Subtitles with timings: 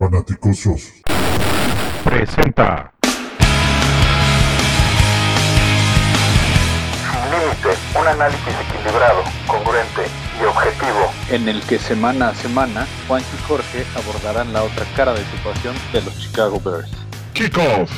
[0.00, 1.02] Fanaticosos.
[2.02, 2.90] Presenta.
[7.04, 7.68] Sin límite,
[8.00, 10.00] un análisis equilibrado, congruente
[10.40, 11.10] y objetivo.
[11.30, 15.74] en el que semana a semana Juan y Jorge abordarán la otra cara de situación
[15.92, 16.90] de los Chicago Bears.
[17.34, 17.92] Kickoff.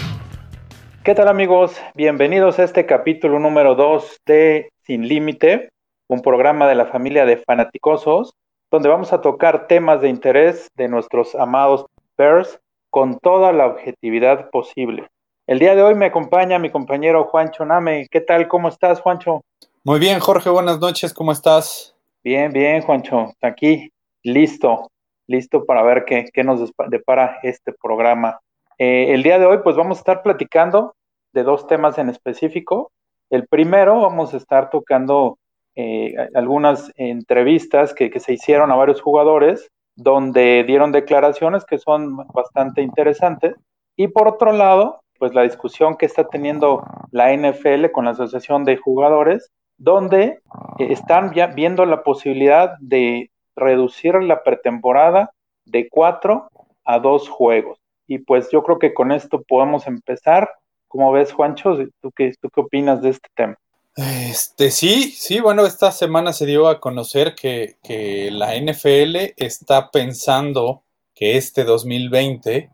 [1.05, 1.81] ¿Qué tal amigos?
[1.95, 5.71] Bienvenidos a este capítulo número 2 de Sin Límite,
[6.09, 8.35] un programa de la familia de fanaticosos,
[8.73, 11.87] donde vamos a tocar temas de interés de nuestros amados
[12.17, 12.61] Bears
[12.91, 15.09] con toda la objetividad posible.
[15.47, 18.07] El día de hoy me acompaña mi compañero Juancho Name.
[18.11, 18.49] ¿Qué tal?
[18.49, 19.43] ¿Cómo estás, Juancho?
[19.85, 21.97] Muy bien, Jorge, buenas noches, ¿cómo estás?
[22.23, 23.33] Bien, bien, Juancho.
[23.43, 23.91] Aquí,
[24.23, 24.91] listo,
[25.27, 28.39] listo para ver qué, qué nos depara este programa.
[28.79, 30.95] Eh, el día de hoy, pues vamos a estar platicando
[31.33, 32.93] de dos temas en específico.
[33.31, 35.39] El primero, vamos a estar tocando
[35.75, 42.17] eh, algunas entrevistas que, que se hicieron a varios jugadores, donde dieron declaraciones que son
[42.35, 43.55] bastante interesantes.
[43.97, 48.65] Y por otro lado, pues la discusión que está teniendo la NFL con la Asociación
[48.65, 50.41] de Jugadores, donde
[50.79, 55.31] eh, están ya viendo la posibilidad de reducir la pretemporada
[55.65, 56.49] de cuatro
[56.85, 57.79] a dos juegos.
[58.07, 60.51] Y pues yo creo que con esto podemos empezar.
[60.89, 61.77] ¿Cómo ves, Juancho?
[62.01, 63.57] ¿Tú qué, tú qué opinas de este tema?
[63.95, 69.91] Este, sí, sí, bueno, esta semana se dio a conocer que, que la NFL está
[69.91, 70.83] pensando
[71.15, 72.71] que este 2020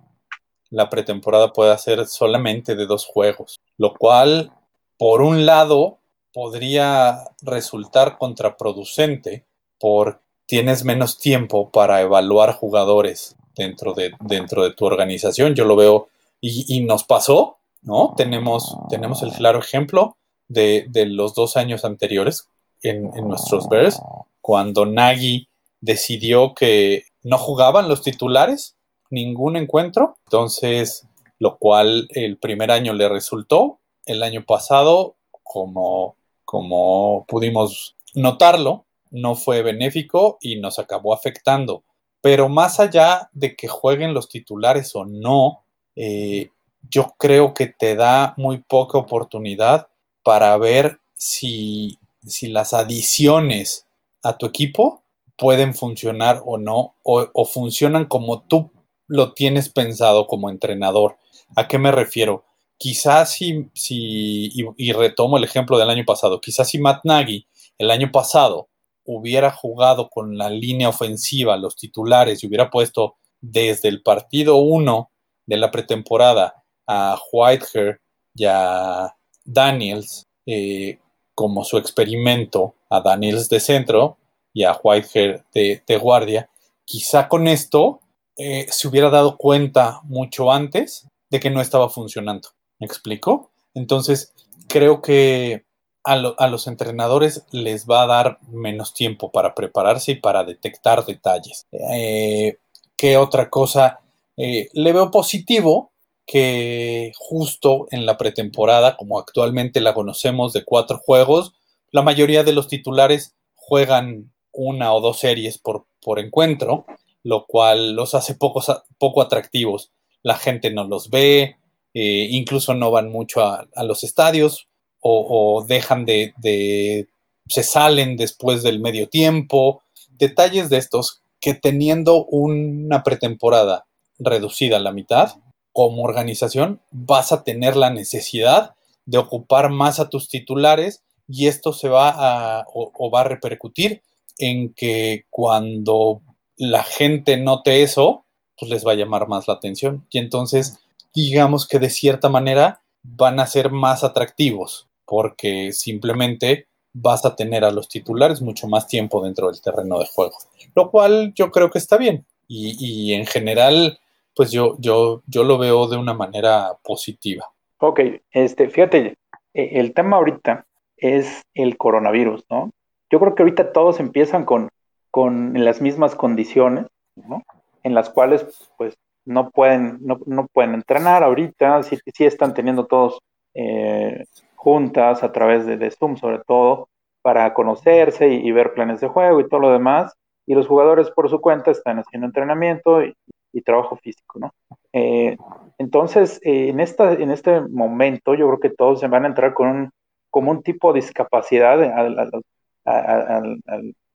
[0.70, 4.52] la pretemporada pueda ser solamente de dos juegos, lo cual,
[4.96, 5.98] por un lado,
[6.32, 9.44] podría resultar contraproducente
[9.80, 15.54] porque tienes menos tiempo para evaluar jugadores dentro de, dentro de tu organización.
[15.54, 16.08] Yo lo veo
[16.40, 18.14] y, y nos pasó, ¿no?
[18.16, 20.16] Tenemos, tenemos el claro ejemplo
[20.48, 22.48] de, de los dos años anteriores
[22.82, 24.00] en, en nuestros Bears,
[24.40, 25.48] cuando Nagy
[25.80, 28.76] decidió que no jugaban los titulares
[29.10, 31.06] ningún encuentro, entonces,
[31.38, 39.34] lo cual el primer año le resultó, el año pasado, como, como pudimos notarlo, no
[39.34, 41.82] fue benéfico y nos acabó afectando.
[42.20, 45.62] Pero más allá de que jueguen los titulares o no,
[45.94, 46.50] eh,
[46.90, 49.88] yo creo que te da muy poca oportunidad
[50.28, 53.86] para ver si, si las adiciones
[54.22, 55.02] a tu equipo
[55.38, 58.70] pueden funcionar o no, o, funcionan como tú
[59.06, 61.16] lo tienes pensado como entrenador.
[61.56, 62.44] ¿A qué me refiero?
[62.76, 67.46] Quizás si, si y, y, retomo el ejemplo del año pasado, quizás si Matt Nagy
[67.78, 68.68] el año pasado
[69.06, 75.10] hubiera jugado con la línea ofensiva, los titulares, y hubiera puesto desde el partido 1
[75.46, 78.02] de la pretemporada a Whitehair
[78.34, 79.14] y a
[79.48, 80.98] Daniels eh,
[81.34, 84.18] como su experimento, a Daniels de centro
[84.52, 86.50] y a Whitehair de, guardia,
[86.84, 88.00] quizá con esto
[88.36, 92.48] eh, se hubiera dado cuenta mucho antes de que no estaba funcionando.
[92.78, 93.50] ¿Me explico?
[93.74, 94.32] Entonces,
[94.68, 95.64] creo que
[96.04, 100.44] a, lo, a, los entrenadores les va a dar menos tiempo para prepararse y para
[100.44, 101.66] detectar detalles.
[101.72, 102.58] Eh,
[102.96, 104.00] ¿Qué otra cosa?
[104.36, 105.90] Le veo positivo
[106.28, 111.54] que justo en la pretemporada, como actualmente la conocemos de cuatro juegos,
[111.90, 116.84] la mayoría de los titulares juegan una o dos series por, por encuentro,
[117.24, 118.62] lo cual los hace poco,
[118.98, 119.90] poco atractivos.
[120.22, 121.56] La gente no los ve,
[121.94, 124.68] eh, incluso no van mucho a, los estadios
[125.00, 127.08] o, dejan de, de,
[127.48, 129.82] se salen después del medio tiempo.
[130.10, 133.86] Detalles de estos que teniendo una pretemporada
[134.18, 135.36] reducida a la mitad,
[135.78, 138.74] como organización vas a tener la necesidad
[139.06, 144.02] de ocupar más a tus titulares y esto se va a o, va a repercutir
[144.38, 146.20] en que cuando
[146.56, 148.24] la gente note eso,
[148.58, 150.04] pues les va a llamar más la atención.
[150.10, 150.80] Y entonces,
[151.14, 157.64] digamos que de cierta manera van a ser más atractivos, porque simplemente vas a tener
[157.64, 160.38] a los titulares mucho más tiempo dentro del terreno de juego.
[160.74, 162.26] Lo cual yo creo que está bien.
[162.48, 164.00] Y en general,
[164.38, 167.44] pues yo, yo, yo lo veo de una manera positiva.
[167.78, 168.00] Ok,
[168.30, 169.18] este, fíjate,
[169.52, 170.64] el tema ahorita
[170.96, 172.70] es el coronavirus, ¿no?
[173.10, 174.70] Yo creo que ahorita todos empiezan con
[175.10, 176.86] con las mismas condiciones,
[177.16, 177.42] ¿no?
[177.82, 182.86] En las cuales, pues, no pueden, no, no pueden entrenar ahorita, sí, sí, están teniendo
[182.86, 183.18] todos
[183.54, 184.24] eh,
[184.54, 186.88] juntas a través de, de, Zoom, sobre todo,
[187.20, 190.14] para conocerse y, y, ver planes de juego y todo lo demás,
[190.46, 193.14] y los jugadores por su cuenta están haciendo entrenamiento y,
[193.52, 194.54] y trabajo físico, ¿no?
[194.92, 195.36] Eh,
[195.78, 199.54] entonces, eh, en, esta, en este momento, yo creo que todos se van a entrar
[199.54, 199.90] con un,
[200.30, 203.10] como un tipo de discapacidad a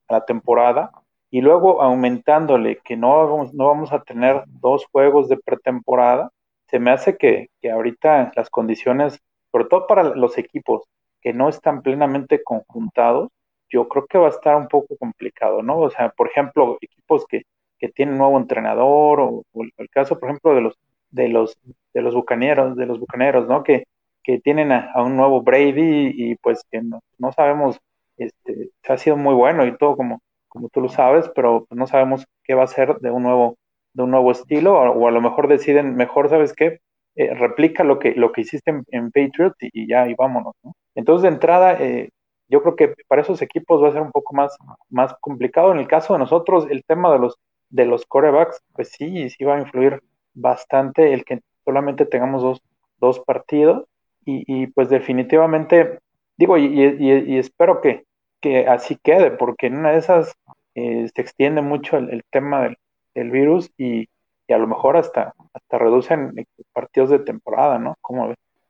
[0.09, 0.91] la temporada
[1.30, 6.29] y luego aumentándole que no vamos, no vamos a tener dos juegos de pretemporada,
[6.68, 9.19] se me hace que, que ahorita las condiciones,
[9.51, 10.83] sobre todo para los equipos
[11.21, 13.29] que no están plenamente conjuntados,
[13.69, 15.79] yo creo que va a estar un poco complicado, ¿no?
[15.79, 17.44] O sea, por ejemplo, equipos que,
[17.83, 19.44] que tienen nuevo entrenador, o,
[19.77, 20.75] el caso, por ejemplo, de los
[21.12, 21.57] de los
[21.94, 23.62] de los bucaneros, de los bucaneros, ¿no?
[23.62, 23.83] Que,
[24.24, 27.81] que tienen a, un nuevo Brady y pues que no, no sabemos,
[28.15, 32.25] este, ha sido muy bueno y todo como, como tú lo sabes, pero no sabemos
[32.45, 33.57] qué va a ser de un nuevo,
[33.94, 36.79] de un nuevo estilo, o, a lo mejor deciden, mejor, ¿sabes qué?
[37.15, 40.74] Eh, replica lo que, lo que hiciste en, en Patriots y, ya, y vámonos, ¿no?
[40.95, 42.12] Entonces, de entrada, eh,
[42.47, 44.56] yo creo que para esos equipos va a ser un poco más,
[44.89, 45.74] más complicado.
[45.74, 47.38] En el caso de nosotros, el tema de los,
[47.74, 50.02] de los corebacks, pues sí, sí va a influir
[50.36, 52.62] bastante el que solamente tengamos dos,
[53.00, 53.86] dos partidos
[54.25, 56.00] y, pues definitivamente,
[56.38, 58.06] digo, y, espero que,
[58.40, 60.34] que así quede, porque en una de esas
[60.75, 62.70] eh, se extiende mucho el, tema
[63.16, 64.08] del, virus y,
[64.48, 66.34] a lo mejor hasta, hasta reducen
[66.72, 67.96] partidos de temporada, ¿no?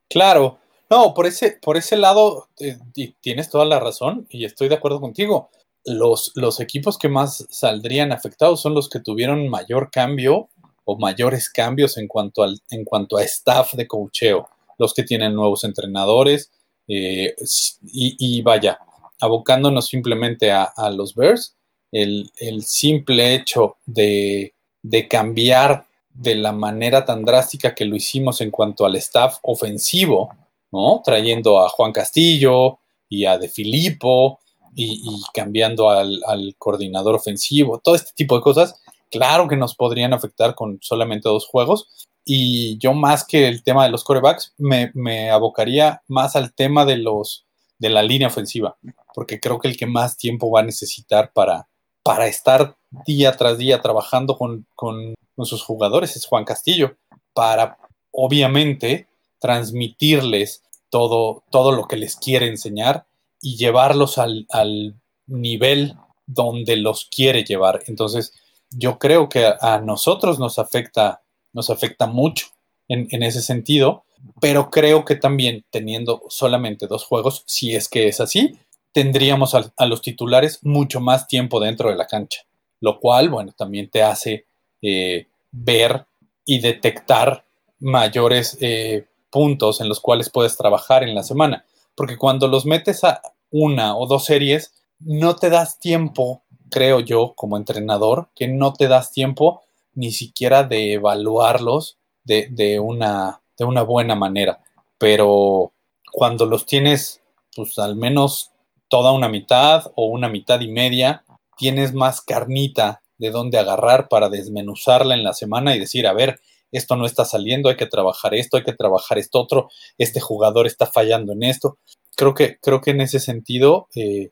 [0.10, 0.58] Claro,
[0.90, 2.78] no, por ese, por ese lado eh,
[3.20, 5.52] tienes toda la razón y estoy de acuerdo contigo.
[5.86, 10.50] Los, los equipos que más saldrían afectados son los que tuvieron mayor cambio
[10.86, 14.48] o mayores cambios en cuanto, al, en cuanto a staff de cocheo,
[14.78, 16.52] los que tienen nuevos entrenadores
[16.88, 17.36] eh,
[17.84, 18.80] y, vaya,
[19.20, 21.56] abocándonos simplemente a, los Bears,
[21.92, 22.32] el,
[22.64, 28.86] simple hecho de, de cambiar de la manera tan drástica que lo hicimos en cuanto
[28.86, 30.30] al staff ofensivo,
[30.72, 31.02] ¿no?
[31.04, 34.40] Trayendo a Juan Castillo y a De Filippo
[34.76, 38.82] y, cambiando al, coordinador ofensivo, todo este tipo de cosas,
[39.12, 42.08] claro que nos podrían afectar con solamente dos juegos.
[42.26, 46.86] Y yo más que el tema de los corebacks, me, me abocaría más al tema
[46.86, 47.46] de los
[47.80, 48.78] de la línea ofensiva,
[49.14, 51.68] porque creo que el que más tiempo va a necesitar para,
[52.02, 56.96] para estar día tras día trabajando con, con, con sus jugadores es Juan Castillo,
[57.34, 57.78] para
[58.12, 59.10] obviamente
[59.40, 63.06] transmitirles todo, todo lo que les quiere enseñar
[63.44, 64.96] y llevarlos al,
[65.28, 65.96] nivel
[66.26, 67.84] donde los quiere llevar.
[67.88, 68.34] Entonces,
[68.70, 72.48] yo creo que a, nosotros nos afecta, nos afecta mucho
[72.88, 74.06] en, ese sentido,
[74.40, 78.58] pero creo que también teniendo solamente dos juegos, si es que es así,
[78.94, 82.42] tendríamos a, los titulares mucho más tiempo dentro de la cancha,
[82.80, 84.46] lo cual, bueno, también te hace
[84.82, 86.06] eh, ver
[86.46, 87.46] y detectar
[87.80, 91.66] mayores eh, puntos en los cuales puedes trabajar en la semana.
[91.96, 93.22] Porque cuando los metes a
[93.54, 98.88] una o dos series, no te das tiempo, creo yo, como entrenador, que no te
[98.88, 99.62] das tiempo
[99.94, 104.60] ni siquiera de evaluarlos de, una, de una buena manera.
[104.98, 105.72] Pero
[106.12, 107.22] cuando los tienes,
[107.56, 108.52] pues al menos
[108.88, 111.24] toda una mitad o una mitad y media,
[111.58, 116.40] tienes más carnita de dónde agarrar para desmenuzarla en la semana y decir, a ver,
[116.72, 119.70] esto no está saliendo, hay que trabajar esto, hay que trabajar esto otro,
[120.00, 121.78] este jugador está fallando en esto.
[122.16, 124.32] Creo que, creo que en ese sentido, eh,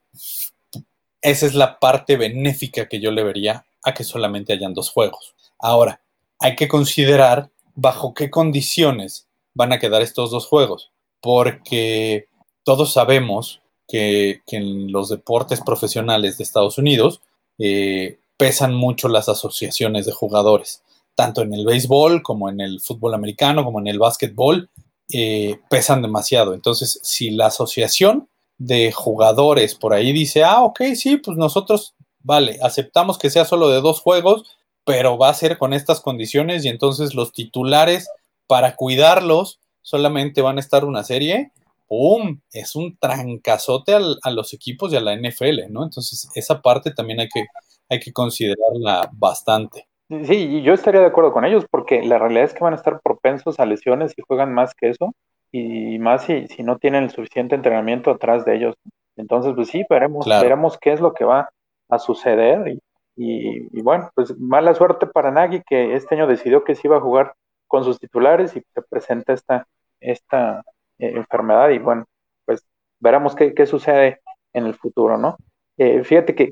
[1.21, 5.35] esa es la parte benéfica que yo le vería a que solamente hayan dos juegos.
[5.59, 6.01] Ahora,
[6.39, 12.27] hay que considerar bajo qué condiciones van a quedar estos dos juegos, porque
[12.63, 17.21] todos sabemos que, en los deportes profesionales de Estados Unidos
[17.57, 20.83] eh, pesan mucho las asociaciones de jugadores
[21.15, 24.69] tanto en el béisbol como en el fútbol americano, como en el básquetbol,
[25.13, 26.53] eh, pesan demasiado.
[26.53, 32.59] Entonces, si la asociación de jugadores por ahí dice, ah, ok, sí, pues nosotros, vale,
[32.61, 34.43] aceptamos que sea solo de dos juegos,
[34.85, 38.07] pero va a ser con estas condiciones y entonces los titulares,
[38.47, 41.51] para cuidarlos, solamente van a estar una serie,
[41.87, 42.41] ¡pum!
[42.51, 45.83] Es un trancazote a los equipos y a la NFL, ¿no?
[45.83, 47.45] Entonces, esa parte también hay que,
[47.89, 49.87] hay que considerarla bastante.
[50.25, 52.99] Sí, yo estaría de acuerdo con ellos porque la realidad es que van a estar
[53.01, 55.13] propensos a lesiones y juegan más que eso
[55.51, 58.75] y más si, si no tienen el suficiente entrenamiento atrás de ellos.
[59.15, 61.49] Entonces, pues sí, veremos, veremos qué es lo que va
[61.89, 62.77] a suceder
[63.15, 67.01] y, bueno, pues mala suerte para Nagy que este año decidió que se iba a
[67.01, 67.33] jugar
[67.67, 69.67] con sus titulares y se presenta esta,
[69.99, 70.61] esta
[70.99, 72.05] eh, enfermedad y bueno,
[72.45, 72.65] pues
[72.99, 74.19] veremos qué, qué, sucede
[74.53, 75.37] en el futuro, ¿no?
[75.77, 76.51] Eh, fíjate que,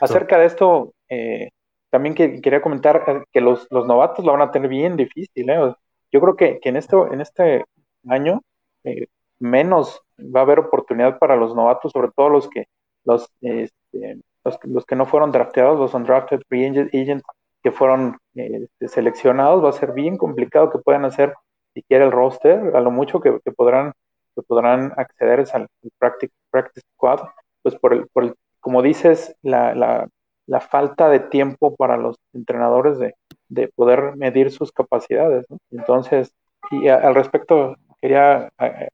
[0.00, 1.50] acerca de esto, eh,
[1.94, 5.48] también que, quería comentar eh, que los, los, novatos lo van a tener bien difícil.
[5.48, 5.74] ¿eh?
[6.10, 7.64] Yo creo que, que, en, esto, en este
[8.08, 8.40] año
[8.82, 9.06] eh,
[9.38, 12.64] menos va a haber oportunidad para los novatos, sobre todo los que
[13.04, 14.18] los, este,
[14.64, 17.22] los, que no fueron drafteados, los undrafted free agents
[17.62, 19.62] que fueron este, seleccionados.
[19.62, 21.32] Va a ser bien complicado que puedan hacer
[21.74, 23.92] siquiera el roster, a lo mucho que, podrán
[24.34, 27.20] que podrán acceder al practice, practice squad,
[27.62, 30.08] pues por el, por el como dices, la, la
[30.46, 33.14] la falta de tiempo para los entrenadores de,
[33.48, 35.46] de poder medir sus capacidades.
[35.70, 36.32] Entonces,
[36.70, 38.50] y al respecto, quería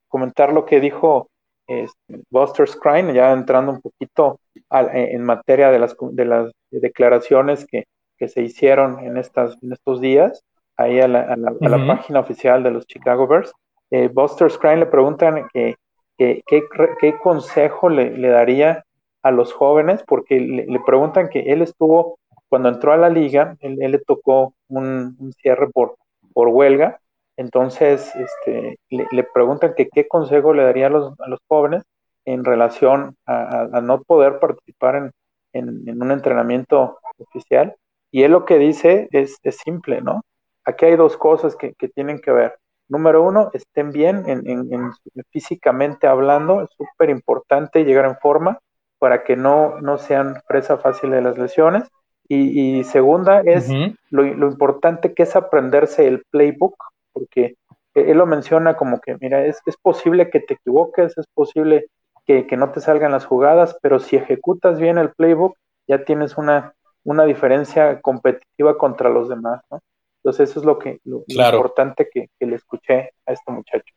[0.09, 1.29] comentar lo que dijo
[1.67, 4.41] este, Buster Skrine, ya entrando un poquito
[4.71, 7.85] en materia de las, de las declaraciones que,
[8.19, 10.45] que se hicieron en, estas, en estos días,
[10.77, 13.53] ahí a la, a la, página oficial de los Chicago Bears.
[13.91, 15.75] Eh, Buster Skrine le preguntan que,
[16.17, 16.43] que,
[17.01, 18.85] qué consejo le, le, daría
[19.23, 23.77] a los jóvenes, porque le, preguntan que él estuvo, cuando entró a la liga, él,
[23.77, 25.97] le tocó un, un, cierre por,
[26.33, 27.01] por huelga,
[27.37, 31.83] entonces este, le, preguntan que qué consejo le daría a los, a los jóvenes
[32.25, 35.13] en relación a, a, no poder participar en,
[35.53, 37.75] en, en, un entrenamiento oficial.
[38.11, 40.23] Y él lo que dice es, es simple, ¿no?
[40.65, 42.59] Aquí hay dos cosas que, que tienen que ver.
[42.89, 44.93] Número uno, estén bien en, en
[45.31, 48.59] físicamente hablando, es súper importante llegar en forma
[49.01, 51.89] para que no, no sean presa fácil de las lesiones.
[52.33, 53.69] Y, segunda es
[54.11, 56.77] lo, lo, importante que es aprenderse el playbook,
[57.13, 57.57] porque
[57.95, 61.87] él lo menciona como que, mira, es, es posible que te equivoques, es posible
[62.27, 65.57] que, que, no te salgan las jugadas, pero si ejecutas bien el playbook,
[65.89, 69.81] ya tienes una, una diferencia competitiva contra los demás, ¿no?
[70.23, 73.93] Entonces eso es lo que lo, importante que, que, le escuché a este muchacho.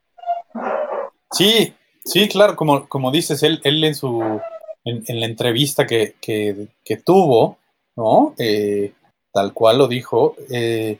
[1.31, 4.41] Sí, sí, claro, como, como dices, él, él en su
[4.85, 6.15] en, la entrevista que,
[7.05, 7.57] tuvo,
[7.95, 8.33] ¿no?
[8.37, 8.93] Eh,
[9.31, 10.99] tal cual lo dijo, eh,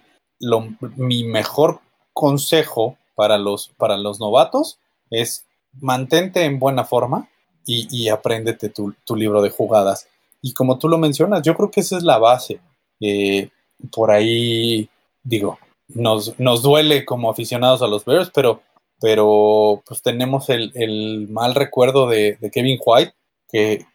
[0.95, 1.79] mi mejor
[2.13, 5.45] consejo para los, para los novatos es
[5.79, 7.29] mantente en buena forma
[7.65, 10.07] y, y apréndete tu, libro de jugadas.
[10.41, 12.59] Y como tú lo mencionas, yo creo que esa es la base.
[12.99, 13.49] Eh,
[13.91, 14.89] por ahí,
[15.23, 15.57] digo,
[15.89, 18.61] nos, nos, duele como aficionados a los Bears, pero,
[18.99, 23.13] pero pues tenemos el, mal recuerdo de, Kevin White,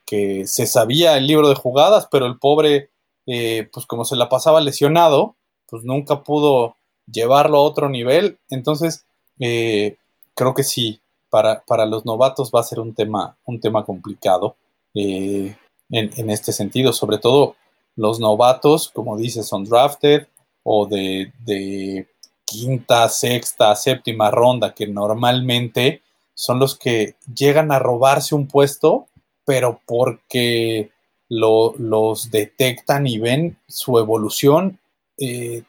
[0.06, 2.90] que, se sabía el libro de jugadas, pero el pobre,
[3.26, 5.34] eh, pues como se la pasaba lesionado,
[5.66, 6.76] pues nunca pudo
[7.10, 8.38] llevarlo a otro nivel.
[8.50, 9.04] Entonces,
[9.40, 9.96] eh,
[10.34, 14.56] creo que sí, para, para, los novatos va a ser un tema, un tema complicado
[14.94, 15.56] eh,
[15.90, 16.92] en, este sentido.
[16.92, 17.56] Sobre todo
[17.96, 20.28] los novatos, como dices, son drafted
[20.62, 22.06] o de, de
[22.44, 26.02] quinta, sexta, séptima ronda, que normalmente
[26.34, 29.07] son los que llegan a robarse un puesto
[29.48, 30.90] pero porque
[31.30, 34.78] los detectan y ven su evolución
[35.16, 35.62] eh,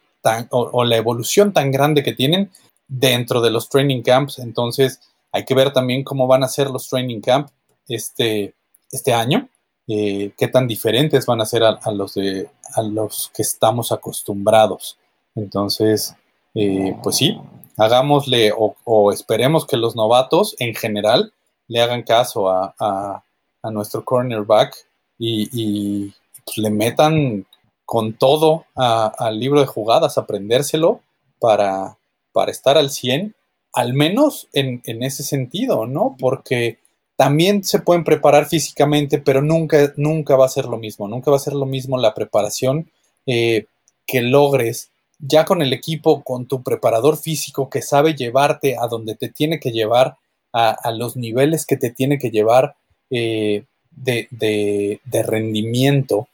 [0.49, 2.51] o, la evolución tan grande que tienen
[2.89, 4.39] dentro de los training camps.
[4.39, 4.99] Entonces
[5.31, 7.53] hay que ver también cómo van a ser los training camps
[7.87, 8.53] este,
[8.91, 9.47] este año,
[9.87, 14.97] eh, qué tan diferentes van a ser a, los de, a los que estamos acostumbrados.
[15.35, 16.17] Entonces,
[16.53, 17.39] eh, pues sí,
[17.77, 21.31] hagámosle o, esperemos que los novatos en general
[21.69, 23.23] le hagan caso a a
[23.63, 24.75] nuestro cornerback
[25.17, 26.13] y,
[26.45, 27.45] pues, le metan
[27.85, 31.01] con todo al libro de jugadas, aprendérselo
[31.39, 31.97] para,
[32.31, 33.35] para estar al 100,
[33.73, 36.15] al menos en, ese sentido, ¿no?
[36.19, 36.79] Porque
[37.15, 41.37] también se pueden preparar físicamente, pero nunca, nunca va a ser lo mismo, nunca va
[41.37, 42.89] a ser lo mismo la preparación
[43.25, 43.65] eh,
[44.05, 49.15] que logres ya con el equipo, con tu preparador físico que sabe llevarte a donde
[49.15, 50.17] te tiene que llevar,
[50.53, 52.75] a, a los niveles que te tiene que llevar,
[53.09, 56.27] eh, de, rendimiento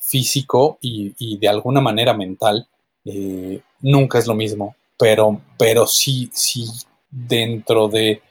[0.00, 2.66] físico y, de alguna manera mental,
[3.04, 6.66] eh, nunca es lo mismo, pero, pero sí, sí
[7.10, 8.22] dentro de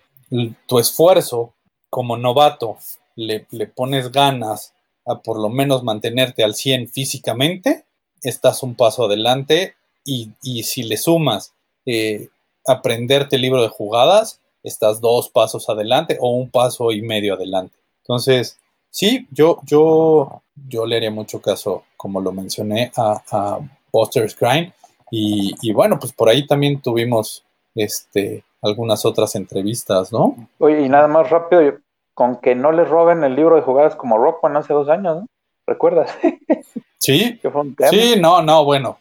[0.66, 1.54] tu esfuerzo
[1.90, 2.78] como novato
[3.16, 4.74] le, pones ganas
[5.06, 7.86] a por lo menos mantenerte al 100 físicamente,
[8.22, 9.76] estás un paso adelante
[10.06, 10.32] y,
[10.64, 11.54] si le sumas
[11.86, 12.30] eh,
[12.66, 17.78] aprenderte el libro de jugadas, estás dos pasos adelante o un paso y medio adelante.
[18.02, 23.60] Entonces, sí, yo, yo, yo le haría mucho caso, como lo mencioné, a, a
[23.92, 24.74] Buster Scrine.
[25.16, 30.36] Y, bueno, pues por ahí también tuvimos este, algunas otras entrevistas, ¿no?
[30.58, 31.62] Oye, y nada más rápido,
[32.16, 35.28] con que no le roben el libro de jugadas como Rockman hace dos años, ¿no?
[35.68, 36.12] ¿Recuerdas?
[37.00, 37.38] Sí,
[37.90, 38.98] sí, no, no, bueno,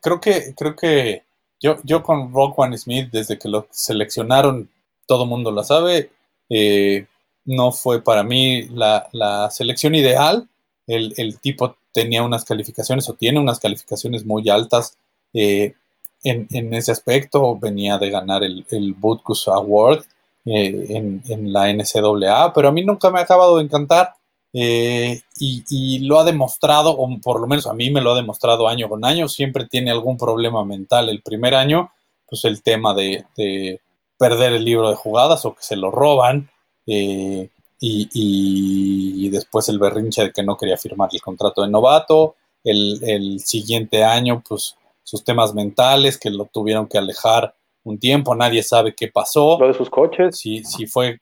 [0.00, 1.24] creo que, creo que
[1.60, 4.70] yo, yo con Rockman Smith, desde que lo seleccionaron,
[5.06, 6.10] todo mundo lo sabe,
[6.50, 7.06] eh,
[7.44, 10.48] no fue para mí la, selección ideal.
[10.86, 14.96] El, tipo tenía unas calificaciones o tiene unas calificaciones muy altas
[15.34, 15.74] eh,
[16.22, 17.58] en, ese aspecto.
[17.58, 18.94] Venía de ganar el, el
[19.46, 20.04] Award
[20.44, 24.14] eh, en, la NCAA, pero a mí nunca me ha acabado de encantar.
[24.52, 28.68] Eh, y, lo ha demostrado, o por lo menos a mí me lo ha demostrado
[28.68, 31.08] año con año, siempre tiene algún problema mental.
[31.08, 31.92] El primer año,
[32.26, 33.80] pues el tema de, de
[34.16, 36.50] perder el libro de jugadas o que se lo roban,
[36.86, 37.50] eh,
[37.80, 42.98] y, y, después el berrinche de que no quería firmar el contrato de novato, el,
[43.04, 44.74] el, siguiente año, pues
[45.04, 49.58] sus temas mentales que lo tuvieron que alejar un tiempo, nadie sabe qué pasó.
[49.60, 50.36] Lo de sus coches.
[50.36, 51.20] Sí, sí fue,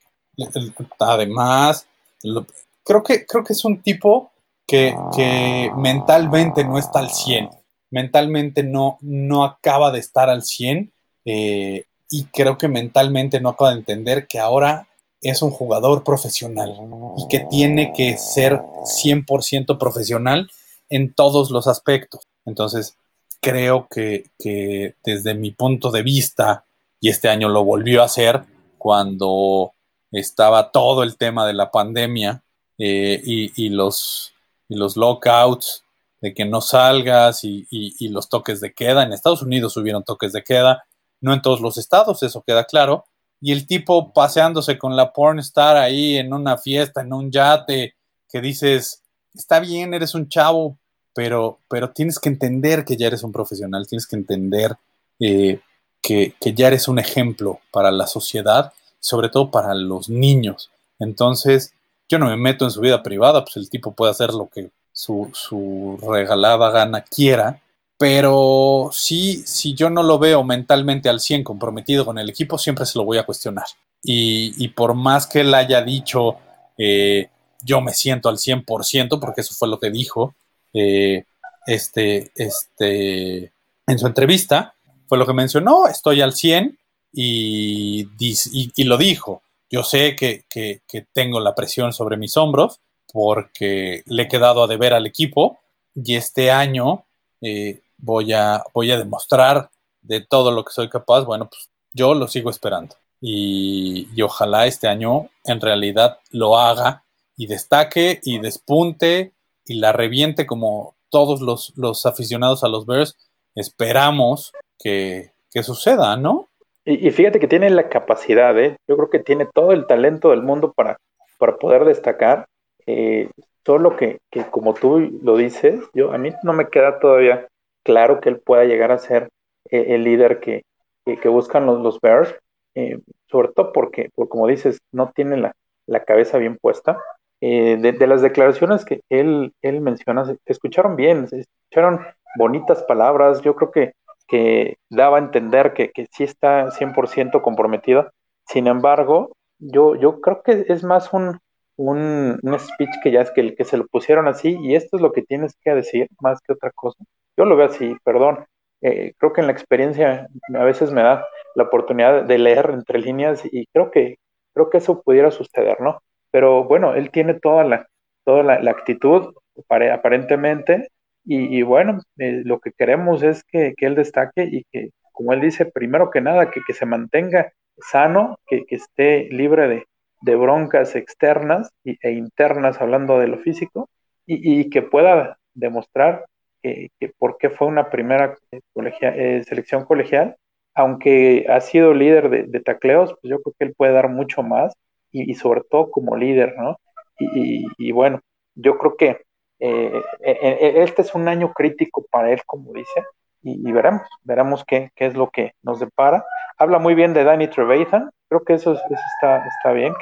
[0.99, 1.87] además,
[2.23, 2.47] lo,
[2.87, 4.33] creo, que, creo que es un tipo
[4.67, 7.51] que, que mentalmente no está al 100,
[7.91, 10.93] mentalmente no, no acaba de estar al 100
[11.25, 14.89] eh, y creo que mentalmente no acaba de entender que ahora
[15.21, 16.75] es un jugador profesional
[17.17, 20.49] y que tiene que ser 100% profesional
[20.89, 22.29] en todos los aspectos.
[22.45, 22.97] Entonces,
[23.41, 26.65] creo que, que, desde mi punto de vista,
[27.01, 28.45] y este año lo volvió a hacer
[28.79, 29.73] cuando
[30.13, 32.43] estaba todo el tema de la pandemia
[32.79, 34.33] eh, y, los,
[34.69, 35.83] los lockouts,
[36.21, 39.03] de que no salgas y, y los toques de queda.
[39.03, 40.85] En Estados Unidos hubieron toques de queda,
[41.21, 43.05] no en todos los estados, eso queda claro,
[43.41, 47.95] y el tipo paseándose con la porn star ahí en una fiesta, en un yate,
[48.29, 49.03] que dices,
[49.35, 50.79] está bien, eres un chavo,
[51.15, 54.77] pero, pero tienes que entender que ya eres un profesional, tienes que entender
[55.21, 55.61] eh,
[56.03, 60.71] que, que, ya eres un ejemplo para la sociedad, sobre todo para los niños.
[60.99, 61.73] Entonces,
[62.09, 64.71] yo no me meto en su vida privada, pues el tipo puede hacer lo que
[64.93, 67.61] su, su regalada gana quiera,
[67.99, 72.87] pero sí, si yo no lo veo mentalmente al 100 comprometido con el equipo, siempre
[72.87, 73.67] se lo voy a cuestionar.
[74.03, 76.37] Y, y por más que él haya dicho,
[76.79, 77.29] eh,
[77.63, 80.35] yo me siento al 100%, porque eso fue lo que dijo
[80.73, 81.25] eh,
[81.67, 83.53] este, este,
[83.87, 84.75] en su entrevista,
[85.09, 86.79] fue lo que mencionó, estoy al 100
[87.13, 89.43] y, y, y lo dijo.
[89.71, 92.81] Yo sé que, que, tengo la presión sobre mis hombros
[93.13, 95.59] porque le he quedado a deber al equipo
[95.95, 97.05] y este año
[97.41, 99.71] eh, voy a, voy a demostrar
[100.03, 102.95] de todo lo que soy capaz, bueno, pues yo lo sigo esperando.
[103.21, 107.05] Y, y, ojalá este año en realidad lo haga
[107.37, 109.33] y destaque y despunte
[109.65, 113.17] y la reviente como todos los, los aficionados a los Bears
[113.55, 116.49] esperamos que, que suceda, ¿no?
[116.89, 118.77] Y, fíjate que tiene la capacidad, ¿eh?
[118.87, 120.99] yo creo que tiene todo el talento del mundo para,
[121.37, 122.47] para poder destacar.
[122.87, 123.29] Eh,
[123.65, 127.49] solo que, que, como tú lo dices, yo a mí no me queda todavía
[127.83, 129.29] claro que él pueda llegar a ser
[129.71, 130.63] eh, el líder que,
[131.05, 132.35] que, buscan los, los Bears,
[132.77, 135.53] eh, sobre todo porque, por, como dices, no tiene la,
[135.87, 136.99] la cabeza bien puesta.
[137.41, 142.01] Eh, de, las declaraciones que él, él menciona, escucharon bien, escucharon
[142.39, 143.93] bonitas palabras, yo creo que,
[144.27, 148.11] que daba a entender que, que sí está 100% comprometido.
[148.47, 151.39] Sin embargo, yo, yo creo que es más un,
[151.77, 155.03] un, un, speech que ya es que, que se lo pusieron así y esto es
[155.03, 157.05] lo que tienes que decir más que otra cosa.
[157.37, 158.45] Yo lo veo así, perdón.
[158.83, 162.99] Eh, creo que en la experiencia a veces me da la oportunidad de leer entre
[162.99, 164.19] líneas y creo que,
[164.55, 166.01] creo que eso pudiera suceder, ¿no?
[166.31, 167.87] Pero bueno, él tiene toda la,
[168.25, 169.35] toda la actitud,
[169.69, 170.89] aparentemente,
[171.29, 175.41] y, bueno, eh, lo que queremos es que, que, él destaque y que, como él
[175.41, 179.87] dice, primero que nada, que, que se mantenga sano, que, que esté libre de,
[180.23, 183.89] de broncas externas y, e internas, hablando de lo físico,
[184.25, 186.27] y, y que pueda demostrar
[186.63, 190.37] que, que, por qué fue una primera eh, selección colegial,
[190.75, 194.43] aunque ha sido líder de, de, tacleos, pues yo creo que él puede dar mucho
[194.43, 194.75] más
[195.11, 196.79] y, y sobre todo como líder, ¿no?
[197.19, 198.21] Y, y bueno,
[198.55, 199.26] yo creo que
[199.59, 203.05] eh, eh, este es un año crítico para él, como dice,
[203.43, 206.25] y, veremos, veremos qué, es lo que nos depara.
[206.59, 209.95] Habla muy bien de Danny Trevathan, creo que eso, está, bien,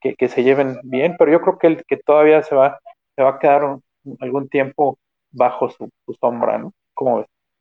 [0.00, 2.78] que, se lleven bien, pero yo creo que, él, que todavía se va,
[3.16, 3.78] se va a quedar
[4.20, 4.98] algún tiempo
[5.30, 5.88] bajo su,
[6.20, 6.72] sombra, ¿no?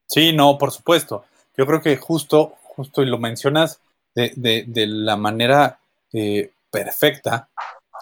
[0.07, 1.23] Sí, no, por supuesto.
[1.57, 3.81] Yo creo que justo, justo y lo mencionas
[4.13, 5.79] de, la manera
[6.13, 7.47] eh, perfecta,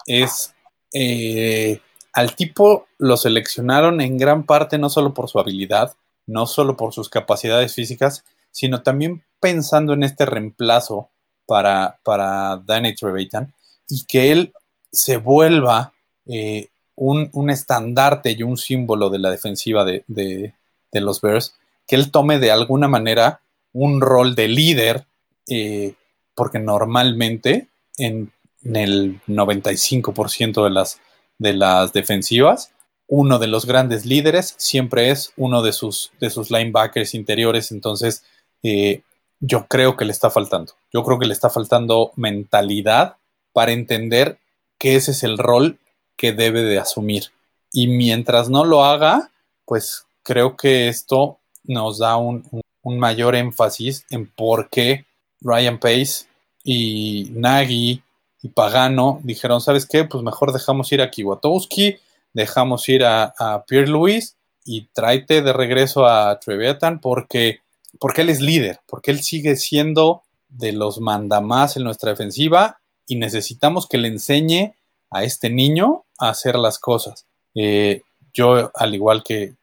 [0.06, 0.54] es
[0.92, 1.80] eh,
[2.12, 5.94] al tipo lo seleccionaron en gran parte no solo por su habilidad,
[6.26, 11.10] no solo por sus capacidades físicas, sino también pensando en este reemplazo
[11.46, 13.52] para, para Danny Trevathan
[13.88, 14.52] y que él
[14.92, 15.92] se vuelva
[16.26, 20.52] eh, un, un, estandarte y un símbolo de la defensiva de, de,
[21.00, 21.54] los Bears,
[21.86, 23.40] que él tome de alguna manera
[23.72, 25.06] un rol de líder,
[25.48, 25.94] eh,
[26.34, 31.00] porque normalmente en, en el 95% de las,
[31.40, 32.70] de las defensivas,
[33.08, 38.22] uno de los grandes líderes siempre es uno de sus, de sus linebackers interiores, entonces
[38.62, 39.02] eh,
[39.40, 40.74] yo creo que le está faltando.
[40.92, 43.16] Yo creo que le está faltando mentalidad
[43.52, 44.38] para entender
[44.78, 45.78] que ese es el rol
[46.16, 47.32] que debe de asumir.
[47.72, 49.30] Y mientras no lo haga,
[49.64, 52.44] pues creo que esto nos da un,
[52.82, 55.06] un mayor énfasis en por qué
[55.40, 56.26] Ryan Pace
[56.62, 58.02] y Nagy
[58.42, 60.04] y Pagano dijeron, ¿sabes qué?
[60.04, 61.98] Pues mejor dejamos ir a Kiwatowski,
[62.32, 67.60] dejamos ir a, Pierre Louis y tráete de regreso a Trevetan porque,
[67.98, 73.16] porque él es líder, porque él sigue siendo de los mandamás en nuestra defensiva y
[73.16, 74.74] necesitamos que le enseñe
[75.10, 77.26] a este niño a hacer las cosas.
[77.54, 79.56] Eh, yo, al igual que,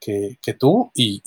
[0.60, 1.22] tú, y,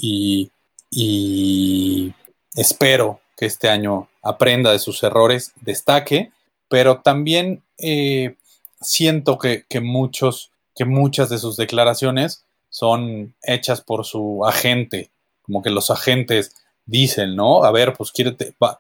[0.91, 2.13] y,
[2.55, 6.33] espero que este año aprenda de sus errores, destaque,
[6.71, 8.37] pero también eh,
[8.81, 15.11] siento que, muchos, que muchas de sus declaraciones son hechas por su agente,
[15.43, 16.55] como que los agentes
[16.87, 17.65] dicen, ¿no?
[17.65, 18.13] A ver, pues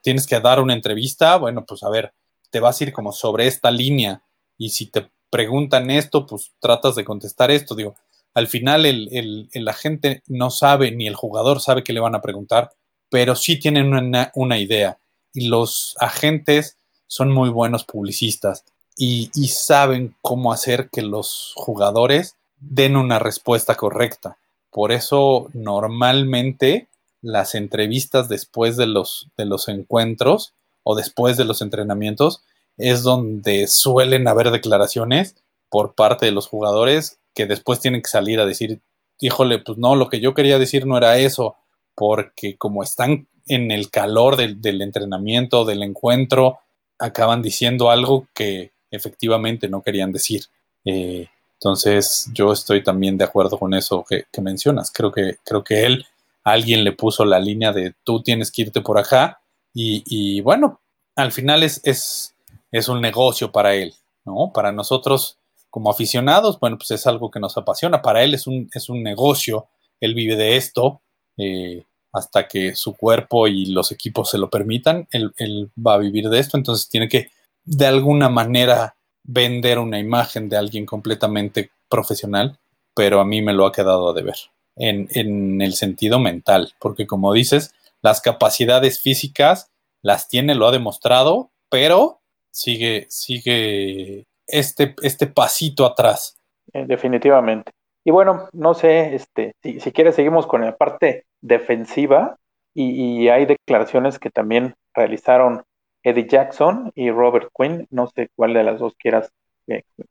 [0.02, 2.12] tienes que dar una entrevista, bueno, pues a ver,
[2.50, 4.22] te vas a ir como sobre esta línea
[4.56, 7.96] y si te preguntan esto, pues tratas de contestar esto, digo,
[8.34, 12.70] al final el, agente no sabe ni el jugador sabe qué le van a preguntar,
[13.08, 15.00] pero sí tienen una, una idea
[15.32, 16.76] y los agentes
[17.10, 18.64] son muy buenos publicistas
[18.96, 24.36] y, saben cómo hacer que los jugadores den una respuesta correcta.
[24.70, 26.86] Por eso normalmente
[27.20, 30.52] las entrevistas después de los, de los encuentros
[30.84, 32.42] o después de los entrenamientos
[32.76, 35.34] es donde suelen haber declaraciones
[35.68, 38.80] por parte de los jugadores que después tienen que salir a decir,
[39.18, 41.56] híjole, pues no, lo que yo quería decir no era eso,
[41.96, 46.60] porque como están en el calor del, del entrenamiento, del encuentro,
[47.00, 50.44] acaban diciendo algo que efectivamente no querían decir.
[50.84, 54.90] Eh, entonces, yo estoy también de acuerdo con eso que, mencionas.
[54.92, 56.06] Creo que, creo que él,
[56.44, 59.40] alguien le puso la línea de tú tienes que irte por acá.
[59.74, 60.80] Y, bueno,
[61.16, 62.34] al final es, es,
[62.72, 64.52] es, un negocio para él, ¿no?
[64.52, 68.02] Para nosotros como aficionados, bueno, pues es algo que nos apasiona.
[68.02, 69.68] Para él es un, es un negocio.
[70.00, 71.02] Él vive de esto.
[71.36, 75.98] Eh, hasta que su cuerpo y los equipos se lo permitan, él, él va a
[75.98, 76.56] vivir de esto.
[76.56, 77.30] Entonces tiene que,
[77.64, 82.58] de alguna manera, vender una imagen de alguien completamente profesional,
[82.94, 84.36] pero a mí me lo ha quedado a deber
[84.76, 89.70] en, en el sentido mental, porque como dices, las capacidades físicas
[90.02, 92.20] las tiene, lo ha demostrado, pero
[92.50, 96.38] sigue, sigue este, este pasito atrás.
[96.72, 97.72] Eh, definitivamente.
[98.04, 102.36] Y bueno, no sé, este, si, si quieres seguimos con la parte defensiva
[102.74, 105.62] y, y, hay declaraciones que también realizaron
[106.02, 107.86] Eddie Jackson y Robert Quinn.
[107.90, 109.30] No sé cuál de las dos quieras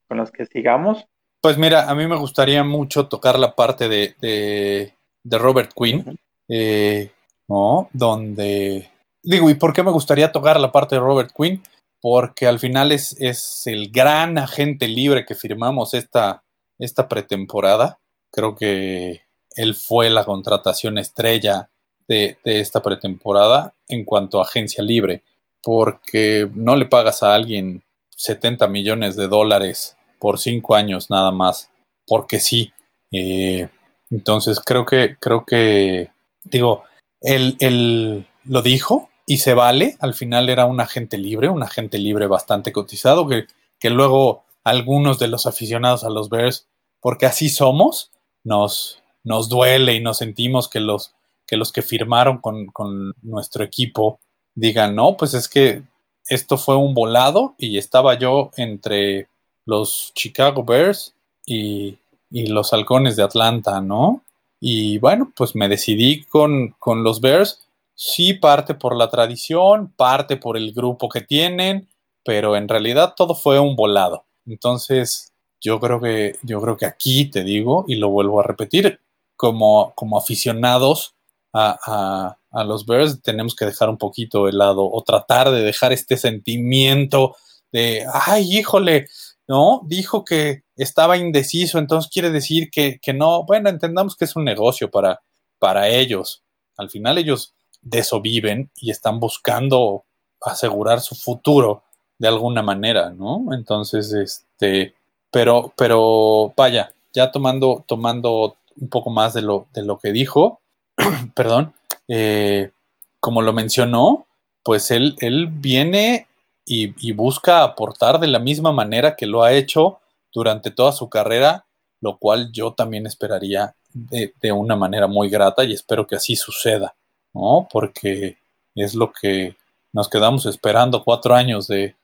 [0.07, 1.05] con las que sigamos.
[1.41, 6.17] Pues mira, a mí me gustaría mucho tocar la parte de, de, Robert Quinn,
[6.49, 7.11] eh,
[7.47, 7.89] ¿no?
[7.93, 8.89] Donde...
[9.23, 11.61] Digo, ¿y por qué me gustaría tocar la parte de Robert Quinn?
[12.01, 16.43] Porque al final es, es el gran agente libre que firmamos esta,
[16.79, 17.99] esta pretemporada.
[18.31, 19.21] Creo que
[19.55, 21.69] él fue la contratación estrella
[22.07, 25.23] de, esta pretemporada en cuanto a agencia libre
[25.61, 27.83] porque no le pagas a alguien
[28.15, 31.69] 70 millones de dólares por cinco años nada más,
[32.07, 32.71] porque sí.
[33.11, 33.67] Eh,
[34.09, 36.11] entonces creo que, creo que,
[36.43, 36.83] digo,
[37.21, 39.97] él, él, lo dijo y se vale.
[39.99, 43.45] Al final era un agente libre, un agente libre bastante cotizado, que,
[43.79, 46.67] que luego algunos de los aficionados a los Bears,
[47.01, 48.11] porque así somos,
[48.43, 51.13] nos, nos duele y nos sentimos que los
[51.49, 54.19] que, los que firmaron con, con nuestro equipo
[54.53, 55.81] digan, no, pues es que
[56.27, 59.27] esto fue un volado y estaba yo entre
[59.65, 61.97] los Chicago Bears y,
[62.31, 64.21] los halcones de Atlanta, ¿no?
[64.59, 70.37] Y bueno, pues me decidí con, con, los Bears, sí parte por la tradición, parte
[70.37, 71.87] por el grupo que tienen,
[72.23, 74.25] pero en realidad todo fue un volado.
[74.45, 75.28] Entonces,
[75.61, 78.99] yo creo que, yo creo que aquí te digo, y lo vuelvo a repetir,
[79.35, 81.15] como, como aficionados
[81.53, 85.93] a, a los Bears tenemos que dejar un poquito de lado o tratar de dejar
[85.93, 87.35] este sentimiento
[87.71, 89.07] de, ay, híjole,
[89.47, 89.81] ¿no?
[89.85, 93.43] Dijo que estaba indeciso, entonces quiere decir que, no.
[93.45, 95.21] Bueno, entendamos que es un negocio para,
[95.59, 96.43] para ellos.
[96.77, 100.05] Al final ellos de eso viven y están buscando
[100.41, 101.83] asegurar su futuro
[102.17, 103.45] de alguna manera, ¿no?
[103.53, 104.95] Entonces, este,
[105.31, 110.61] pero, pero vaya, ya tomando, tomando un poco más de lo, de lo que dijo,
[111.35, 111.73] perdón,
[112.07, 112.71] eh,
[113.19, 114.25] como lo mencionó,
[114.63, 116.27] pues él, él viene
[116.69, 119.99] y, busca aportar de la misma manera que lo ha hecho
[120.31, 121.65] durante toda su carrera,
[121.99, 126.95] lo cual yo también esperaría de, una manera muy grata y espero que así suceda,
[127.33, 127.67] ¿no?
[127.71, 128.37] Porque
[128.75, 129.55] es lo que
[129.91, 131.95] nos quedamos esperando cuatro años de,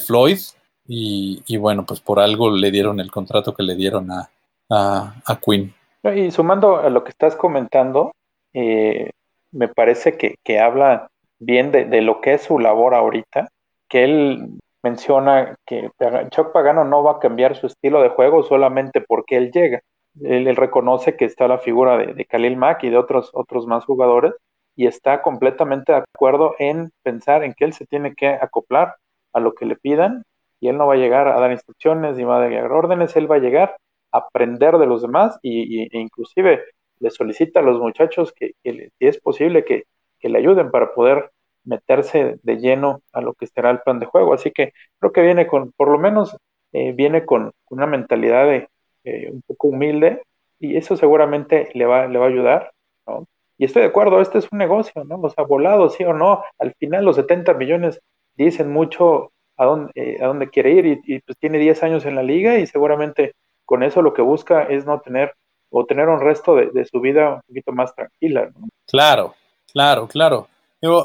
[0.00, 0.38] Floyd
[0.86, 4.30] y, bueno, pues por algo le dieron el contrato que le dieron a,
[4.70, 5.72] a, Quinn.
[6.14, 8.12] Y sumando a lo que estás comentando,
[8.52, 9.10] eh,
[9.52, 13.48] me parece que, habla bien de, lo que es su labor ahorita,
[13.88, 15.90] que él menciona que
[16.30, 19.80] Chuck Pagano no va a cambiar su estilo de juego solamente porque él llega.
[20.22, 23.84] Él, reconoce que está la figura de, de, Khalil Mack y de otros, otros más
[23.84, 24.34] jugadores
[24.76, 28.94] y está completamente de acuerdo en pensar en que él se tiene que acoplar
[29.32, 30.22] a lo que le pidan
[30.64, 33.30] y él no va a llegar a dar instrucciones ni va a dar órdenes, él
[33.30, 33.76] va a llegar
[34.12, 36.62] a aprender de los demás y, e inclusive
[37.00, 38.52] le solicita a los muchachos que,
[38.98, 39.84] es posible que,
[40.18, 41.32] que le ayuden para poder
[41.64, 44.32] meterse de lleno a lo que será el plan de juego.
[44.32, 46.34] Así que creo que viene con, por lo menos,
[46.72, 48.68] eh, viene con una mentalidad de,
[49.04, 50.22] eh, un poco humilde
[50.58, 52.72] y eso seguramente le va, le va a ayudar,
[53.06, 53.26] ¿no?
[53.58, 55.20] Y estoy de acuerdo, este es un negocio, ¿no?
[55.20, 58.00] O sea, volado, sí o no, al final los 70 millones
[58.34, 62.16] dicen mucho a dónde, eh, a dónde quiere ir y, pues tiene 10 años en
[62.16, 65.32] la liga y seguramente con eso lo que busca es no tener
[65.70, 68.68] o tener un resto de, su vida un poquito más tranquila, ¿no?
[68.86, 69.34] Claro,
[69.72, 70.48] claro, claro.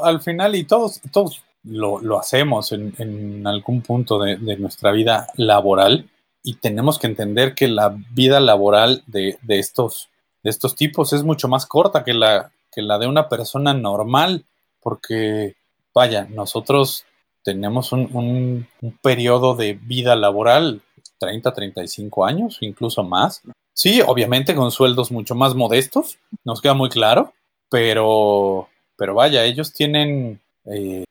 [0.02, 6.08] Al final, y todos, todos lo, hacemos en, algún punto de, nuestra vida laboral,
[6.42, 10.08] y tenemos que entender que la vida laboral de, estos,
[10.44, 14.44] de estos tipos es mucho más corta que la, que la de una persona normal,
[14.80, 15.56] porque,
[15.92, 17.04] vaya, nosotros
[17.42, 20.82] tenemos un, un, periodo de vida laboral
[21.18, 23.42] 30, 35 años, incluso más.
[23.72, 27.32] Sí, obviamente con sueldos mucho más modestos, nos queda muy claro,
[27.70, 28.68] pero
[29.00, 31.04] pero vaya, ellos tienen eh,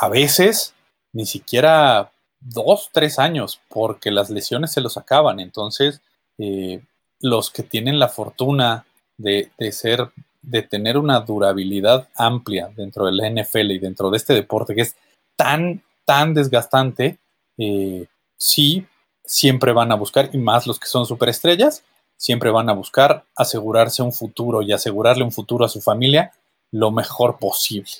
[0.00, 0.74] a veces
[1.12, 5.38] ni siquiera dos, tres años, porque las lesiones se los acaban.
[5.38, 6.00] Entonces,
[6.38, 6.82] eh,
[7.20, 8.84] los que tienen la fortuna
[9.16, 10.10] de, ser,
[10.42, 14.80] de tener una durabilidad amplia dentro de la NFL y dentro de este deporte que
[14.80, 14.96] es
[15.36, 17.18] tan, tan desgastante,
[17.58, 18.86] eh, sí,
[19.24, 21.82] siempre van a buscar, y más los que son superestrellas,
[22.16, 26.32] siempre van a buscar asegurarse un futuro y asegurarle un futuro a su familia
[26.70, 27.90] lo mejor posible.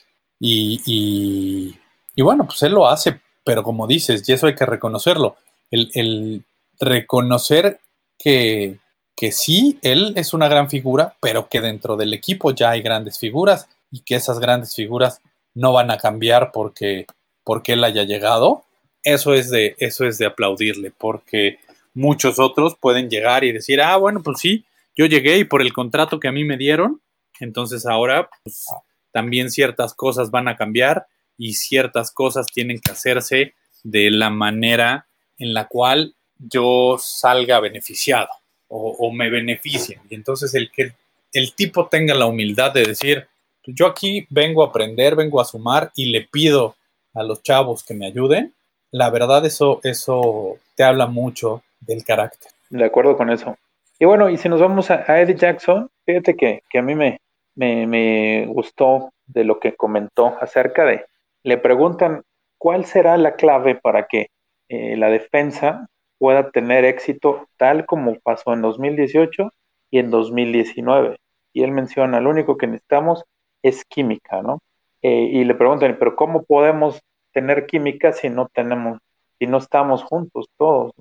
[0.41, 1.75] Y,
[2.17, 5.37] bueno, pues él lo hace, pero como dices, y eso hay que reconocerlo,
[5.71, 6.45] el,
[6.81, 7.81] reconocer
[8.19, 8.79] que,
[9.17, 13.19] que sí, él es una gran figura, pero que dentro del equipo ya hay grandes
[13.19, 15.23] figuras y que esas grandes figuras
[15.55, 17.07] no van a cambiar porque,
[17.45, 18.65] porque él haya llegado,
[19.03, 21.59] eso es, de, eso es de aplaudirle, porque
[21.93, 24.65] muchos otros pueden llegar y decir, ah, bueno, pues sí,
[24.97, 27.01] yo llegué y por el contrato que a mí me dieron,
[27.41, 28.67] entonces ahora pues,
[29.13, 35.07] también ciertas cosas van a cambiar y ciertas cosas tienen que hacerse de la manera
[35.39, 38.29] en la cual yo salga beneficiado
[38.69, 40.01] o, me beneficien.
[40.11, 40.95] Y entonces el que
[41.33, 43.29] el tipo tenga la humildad de decir,
[43.67, 46.77] yo aquí vengo a aprender, vengo a sumar y le pido
[47.15, 48.55] a los chavos que me ayuden,
[48.91, 52.53] la verdad eso, eso te habla mucho del carácter.
[52.71, 53.57] De acuerdo con eso.
[53.99, 57.21] Y bueno, y si nos vamos a, Eddie Jackson, fíjate que, que a mí me,
[57.55, 61.07] me, gustó de lo que comentó acerca de,
[61.43, 62.23] le preguntan
[62.59, 64.29] cuál será la clave para que
[64.69, 65.87] eh, la defensa
[66.19, 69.51] pueda tener éxito tal como pasó en 2018
[69.91, 71.17] y en 2019.
[71.53, 73.25] Y él menciona, lo único que necesitamos
[73.63, 74.59] es química, ¿no?
[75.05, 77.01] Eh, y le preguntan, pero ¿cómo podemos
[77.35, 78.99] tener química si no tenemos,
[79.39, 80.93] si no estamos juntos todos.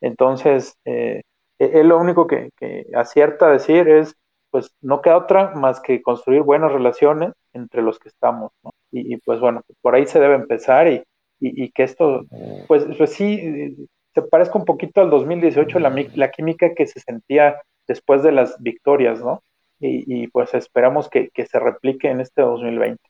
[0.00, 1.22] Entonces, eh,
[1.60, 2.50] e-, él lo único que,
[2.96, 4.16] acierta a decir es,
[4.50, 8.72] pues no queda otra más que construir buenas relaciones entre los que estamos, ¿no?
[8.90, 11.02] y, pues bueno, por ahí se debe empezar y,
[11.40, 12.24] y, que esto,
[12.68, 13.76] pues, pues sí,
[14.14, 18.56] se parezca un poquito al 2018, la, la química que se sentía después de las
[18.62, 19.42] victorias, ¿no?
[19.80, 23.02] Y, pues esperamos que, que, se replique en este 2020.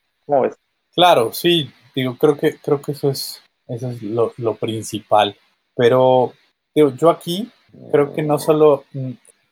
[0.94, 5.36] Claro, sí, digo, creo que, creo que eso es, eso es lo, lo principal.
[5.74, 6.32] Pero
[6.74, 7.50] digo, yo aquí
[7.90, 8.84] creo que no solo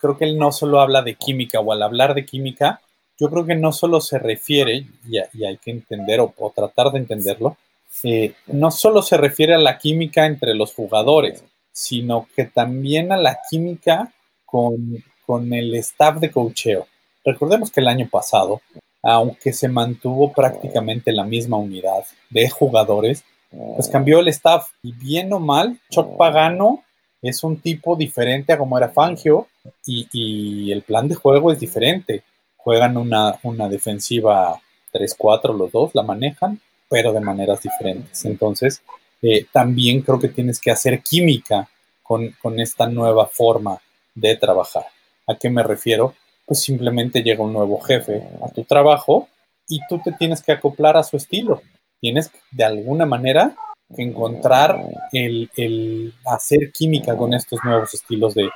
[0.03, 2.81] creo que él no solo habla de química o al hablar de química,
[3.19, 7.57] yo creo que no solo se refiere, y, hay que entender o, tratar de entenderlo,
[8.03, 13.17] eh, no solo se refiere a la química entre los jugadores, sino que también a
[13.17, 14.13] la química
[14.45, 16.89] con, con el staff de cocheo.
[17.25, 18.61] Recordemos que el año pasado,
[19.03, 25.33] aunque se mantuvo prácticamente la misma unidad de jugadores, pues cambió el staff y bien
[25.33, 26.83] o mal, Chuck Pagano
[27.21, 29.49] es un tipo diferente a como era Fangio
[29.87, 32.23] y, el plan de juego es diferente.
[32.57, 34.61] Juegan una, defensiva
[34.93, 38.25] 3-4 los dos, la manejan, pero de maneras diferentes.
[38.25, 38.83] Entonces,
[39.21, 41.69] eh, también creo que tienes que hacer química
[42.03, 43.79] con, con esta nueva forma
[44.15, 44.87] de trabajar.
[45.27, 46.15] ¿A qué me refiero?
[46.53, 49.27] Pues simplemente llega un nuevo jefe a tu trabajo
[49.67, 51.63] y tú te tienes que acoplar a su estilo.
[51.99, 53.57] Tienes de alguna manera
[53.89, 54.79] encontrar
[55.15, 58.51] el, hacer química con estos nuevos estilos de,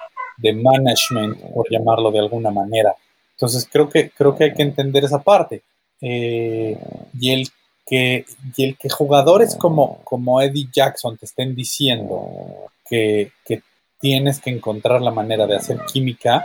[0.53, 2.95] management, por llamarlo de alguna manera.
[3.31, 5.63] Entonces creo que, creo que hay que entender esa parte.
[6.03, 6.79] Eh,
[7.19, 7.49] y, el,
[7.87, 8.27] que,
[8.59, 13.63] y el que jugadores como, como Eddie Jackson te estén diciendo que, que
[13.99, 16.45] tienes que encontrar la manera de hacer química,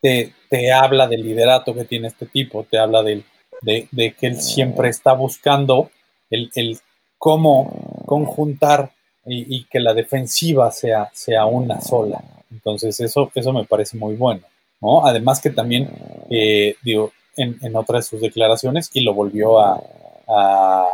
[0.00, 3.22] te, te habla del liderato que tiene este tipo, te habla de,
[3.62, 5.90] que él siempre está buscando
[6.30, 6.78] el, el
[7.18, 8.92] cómo conjuntar
[9.28, 12.22] y, que la defensiva sea, sea una sola.
[12.50, 14.42] Entonces eso, eso me parece muy bueno.
[14.80, 15.04] ¿no?
[15.04, 15.90] Además que también,
[16.30, 16.76] eh,
[17.36, 19.82] en, en, otra de sus declaraciones, y lo volvió a,
[20.28, 20.86] a,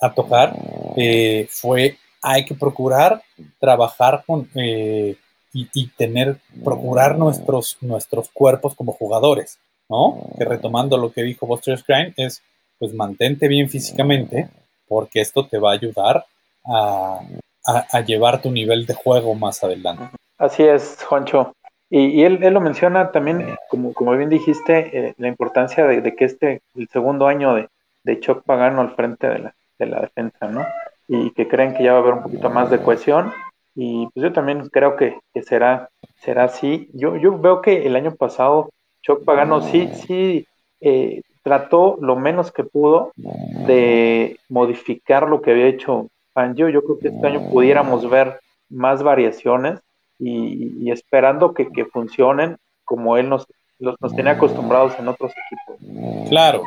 [0.00, 0.56] a tocar,
[0.96, 3.22] eh, fue hay que procurar
[3.60, 5.16] trabajar con eh,
[5.54, 10.18] y, y, tener, procurar nuestros, nuestros cuerpos como jugadores, ¿no?
[10.36, 12.42] Que retomando lo que dijo Buster Scrine es,
[12.78, 14.48] pues mantente bien físicamente,
[14.88, 16.26] porque esto te va a ayudar
[16.66, 17.20] a,
[17.66, 20.04] a, a llevar tu nivel de juego más adelante.
[20.36, 21.52] Así es, Juancho.
[21.90, 26.00] Y, y él, él, lo menciona también, como, como bien dijiste, eh, la importancia de,
[26.00, 27.68] de, que este, el segundo año de,
[28.02, 30.66] de Choc Pagano al frente de la, de la defensa, ¿no?
[31.06, 33.32] Y que creen que ya va a haber un poquito más de cohesión.
[33.74, 35.88] Y pues yo también creo que, que será,
[36.20, 36.88] será así.
[36.92, 38.70] Yo, yo veo que el año pasado
[39.02, 40.46] Choc Pagano sí, sí
[40.80, 46.68] eh, trató lo menos que pudo de modificar lo que había hecho Fangio.
[46.68, 49.80] Yo creo que este año pudiéramos ver más variaciones
[50.18, 53.46] y, y esperando que, que, funcionen como él nos,
[53.78, 56.28] los, nos tenía acostumbrados en otros equipos.
[56.28, 56.62] Claro,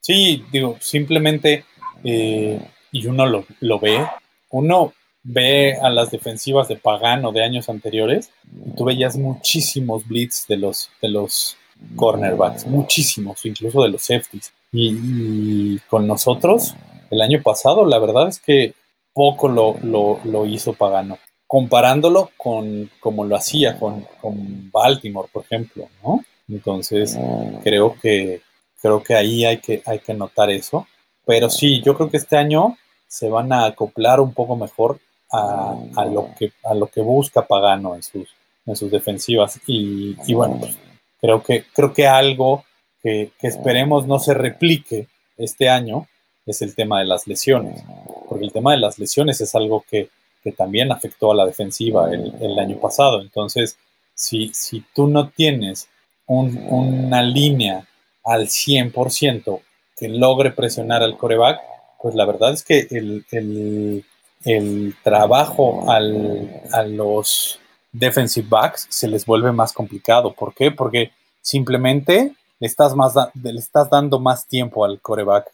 [0.00, 1.64] sí, digo, simplemente,
[2.04, 2.60] eh,
[2.92, 4.06] y uno lo, lo, ve,
[4.50, 4.92] uno
[5.30, 8.30] ve a las defensivas de Pagano de años anteriores
[8.66, 11.56] y tú veías muchísimos blitz de los, de los
[11.96, 14.52] cornerbacks, muchísimos, incluso de los safeties.
[14.72, 16.74] Y, y con nosotros,
[17.10, 18.74] el año pasado, la verdad es que
[19.12, 25.44] poco lo, lo, lo hizo Pagano comparándolo con como lo hacía con, con, Baltimore, por
[25.44, 26.22] ejemplo, ¿no?
[26.46, 27.18] Entonces,
[27.64, 28.42] creo que
[28.80, 30.86] creo que ahí hay que, hay que notar eso.
[31.26, 35.00] Pero sí, yo creo que este año se van a acoplar un poco mejor
[35.32, 38.28] a, a lo, que, a lo que busca Pagano en sus,
[38.66, 39.60] en sus defensivas.
[39.66, 40.76] Y, bueno, pues,
[41.20, 42.64] creo, que, creo que algo
[43.02, 46.06] que, que esperemos no se replique este año
[46.46, 47.82] es el tema de las lesiones.
[48.28, 50.08] Porque el tema de las lesiones es algo que,
[50.42, 53.20] que también afectó a la defensiva el, el año pasado.
[53.20, 53.76] Entonces,
[54.14, 55.88] si, si tú no tienes
[56.26, 57.86] un, una línea
[58.24, 59.60] al 100%
[59.96, 61.60] que logre presionar al coreback,
[62.00, 64.04] pues la verdad es que el, el,
[64.44, 67.58] el trabajo al, a los
[67.92, 70.34] defensive backs se les vuelve más complicado.
[70.34, 70.70] ¿Por qué?
[70.70, 75.50] Porque simplemente le estás, más le estás dando más tiempo al coreback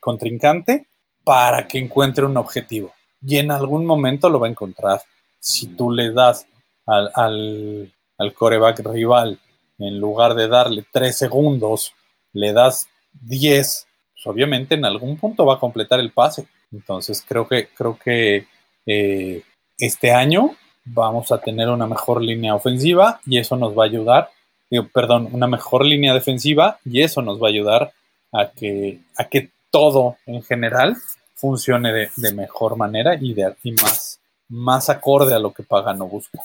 [0.00, 0.86] contrincante
[1.24, 2.92] para que encuentre un objetivo
[3.24, 5.00] y en algún momento lo va a encontrar.
[5.38, 6.46] Si tú le das
[6.86, 9.38] al, al, al coreback rival,
[9.78, 11.92] en lugar de darle 3 segundos,
[12.32, 16.46] le das 10, pues obviamente en algún punto va a completar el pase.
[16.72, 18.46] Entonces creo que, creo que
[18.86, 19.42] eh,
[19.78, 20.52] este año
[20.84, 24.30] vamos a tener una mejor línea ofensiva y eso nos va a ayudar,
[24.92, 27.92] perdón, una mejor línea defensiva y eso nos va a ayudar
[28.32, 30.96] a que, a que todo en general
[31.34, 36.06] funcione de, de mejor manera y, de, y más, más acorde a lo que Pagano
[36.06, 36.40] busca.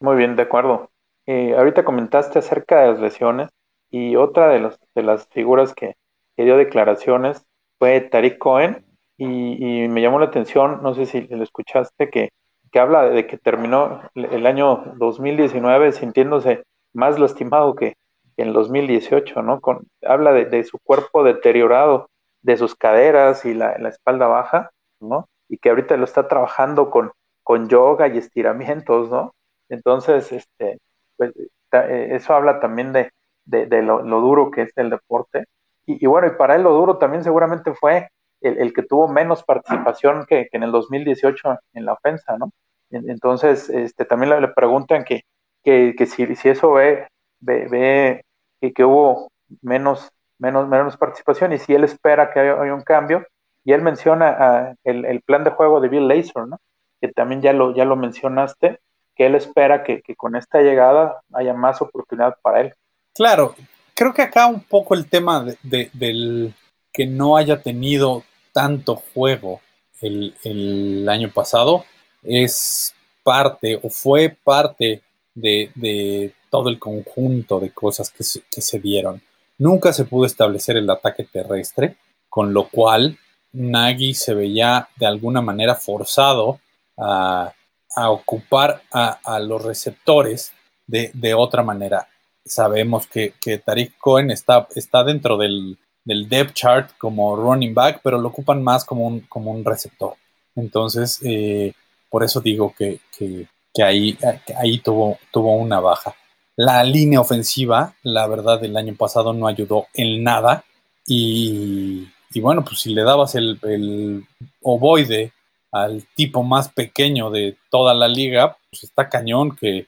[0.00, 0.90] Muy bien, de acuerdo.
[1.26, 3.48] Eh, ahorita comentaste acerca de las lesiones
[3.90, 5.94] y otra de, los, de las figuras que,
[6.36, 7.42] que, dio declaraciones
[7.78, 8.84] fue Tariq Cohen
[9.20, 12.30] y, y, me llamó la atención, no sé si lo escuchaste, que,
[12.72, 17.96] que habla de que terminó el año 2019 sintiéndose más lastimado que,
[18.38, 19.60] en 2018, ¿no?
[19.60, 22.08] Con, habla de, de, su cuerpo deteriorado
[22.40, 25.28] de sus caderas y la, la, espalda baja, ¿no?
[25.50, 29.34] Y que ahorita lo está trabajando con, con yoga y estiramientos, ¿no?
[29.68, 30.78] Entonces, este,
[31.18, 31.32] pues,
[31.70, 33.10] eso habla también de,
[33.44, 35.44] de, de lo, lo, duro que es el deporte.
[35.84, 38.08] Y, y, bueno, y para él lo duro también seguramente fue
[38.40, 42.52] el, el que tuvo menos participación que, que, en el 2018 en la ofensa, ¿no?
[42.90, 45.22] Entonces, este, también le, preguntan que,
[45.62, 47.06] que, que si, si, eso ve,
[47.38, 48.24] ve, ve
[48.60, 49.30] que, que hubo
[49.62, 53.24] menos menos, menos participación y si él espera que haya, un cambio.
[53.62, 56.58] Y él menciona uh, el, el, plan de juego de Bill Lazor, ¿no?
[57.00, 58.80] que también ya lo, ya lo mencionaste,
[59.14, 62.74] que él espera que, que, con esta llegada haya más oportunidad para él.
[63.14, 63.54] Claro,
[63.94, 66.54] creo que acá un poco el tema de, de, del
[66.90, 69.60] que no haya tenido tanto juego
[70.00, 71.84] el, el año pasado
[72.22, 75.02] es parte o fue parte
[75.34, 79.22] de, de, todo el conjunto de cosas que se, que se dieron.
[79.58, 81.96] Nunca se pudo establecer el ataque terrestre,
[82.28, 83.18] con lo cual
[83.52, 86.60] Nagy se veía de alguna manera forzado
[86.98, 87.52] a,
[87.94, 90.52] a ocupar a, a, los receptores
[90.86, 92.08] de, de, otra manera.
[92.44, 98.00] Sabemos que, que Tariq Cohen está, está dentro del, del depth chart como running back,
[98.02, 100.14] pero lo ocupan más como un, como un receptor.
[100.56, 101.72] Entonces, eh,
[102.08, 103.46] por eso digo que, que,
[103.82, 104.18] ahí,
[104.58, 106.14] ahí tuvo, tuvo una baja.
[106.56, 110.64] La línea ofensiva, la verdad, el año pasado no ayudó en nada.
[111.06, 114.24] Y, bueno, pues si le dabas el, el
[114.62, 115.32] ovoide
[115.72, 119.86] al tipo más pequeño de toda la liga, pues está cañón que,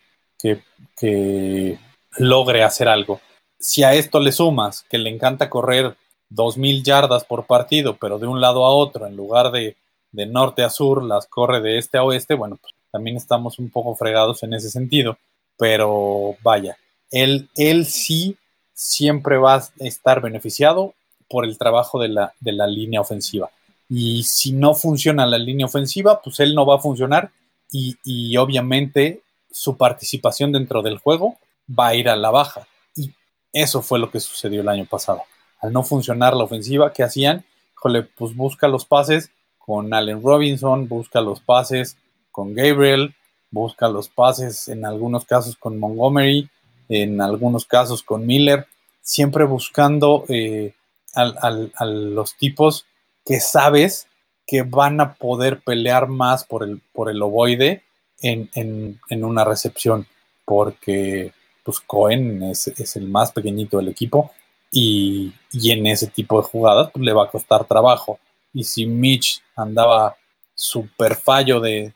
[0.97, 1.79] que,
[2.19, 3.21] logre hacer algo.
[3.59, 5.97] Si a esto le sumas que le encanta correr
[6.35, 9.77] 2.000 yardas por partido, pero de un lado a otro, en lugar de,
[10.13, 13.71] de norte a sur, las corre de este a oeste, bueno, pues también estamos un
[13.71, 15.19] poco fregados en ese sentido,
[15.57, 16.77] pero vaya,
[17.11, 18.37] él, él sí
[18.75, 20.95] siempre va a estar beneficiado
[21.29, 23.51] por el trabajo de la, de la línea ofensiva.
[23.89, 27.31] Y si no funciona la línea ofensiva, pues él no va a funcionar
[27.71, 31.37] y, y obviamente su participación dentro del juego
[31.69, 32.67] va a ir a la baja.
[32.97, 33.13] Y
[33.53, 35.23] eso fue lo que sucedió el año pasado.
[35.63, 37.45] Al no funcionar la ofensiva, ¿qué hacían?
[37.75, 41.97] Híjole, pues busca los pases con Allen Robinson, busca los pases
[42.31, 43.15] con Gabriel,
[43.51, 46.51] busca los pases en algunos casos con Montgomery,
[46.89, 48.67] en algunos casos con Miller,
[49.01, 50.75] siempre buscando eh,
[51.15, 52.87] a los tipos
[53.25, 54.09] que sabes
[54.47, 57.85] que van a poder pelear más por el, por el ovoide
[58.21, 60.07] en, una recepción,
[60.45, 61.33] porque
[61.65, 64.31] pues Cohen es, el más pequeñito del equipo
[64.73, 68.19] y, en ese tipo de jugadas pues, le va a costar trabajo.
[68.53, 70.17] Y si Mitch andaba
[70.55, 71.95] super fallo de,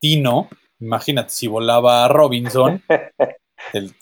[0.00, 0.48] Tino,
[0.80, 2.82] imagínate si volaba a Robinson,
[3.72, 3.94] el,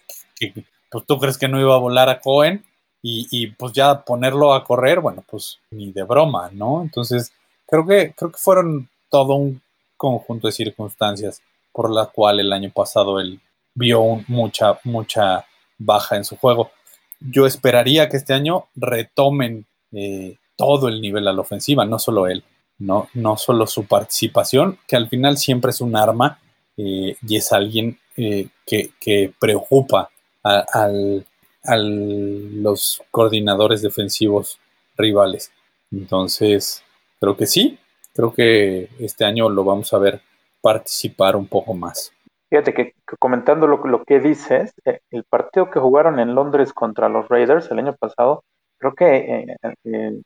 [0.90, 2.64] pues tú crees que no iba a volar a Cohen
[3.02, 6.82] y, y, pues ya ponerlo a correr, bueno, pues ni de broma, ¿no?
[6.82, 7.32] Entonces,
[7.66, 9.62] creo que, creo que fueron todo un
[9.96, 13.40] conjunto de circunstancias por la cual el año pasado él
[13.74, 15.46] vio mucha, mucha
[15.78, 16.70] baja en su juego.
[17.20, 22.26] Yo esperaría que este año retomen eh, todo el nivel a la ofensiva, no solo
[22.26, 22.44] él,
[22.78, 26.38] no, no solo su participación, que al final siempre es un arma
[26.76, 30.10] eh, y es alguien eh, que, preocupa
[30.42, 30.88] a,
[31.72, 34.58] los coordinadores defensivos
[34.96, 35.52] rivales.
[35.90, 36.82] Entonces,
[37.20, 37.78] creo que sí,
[38.14, 40.22] creo que este año lo vamos a ver
[40.62, 42.12] participar un poco más.
[42.50, 47.28] Fíjate que, comentando lo, que dices, eh, el partido que jugaron en Londres contra los
[47.28, 48.42] Raiders el año pasado,
[48.78, 50.20] creo que eh, eh,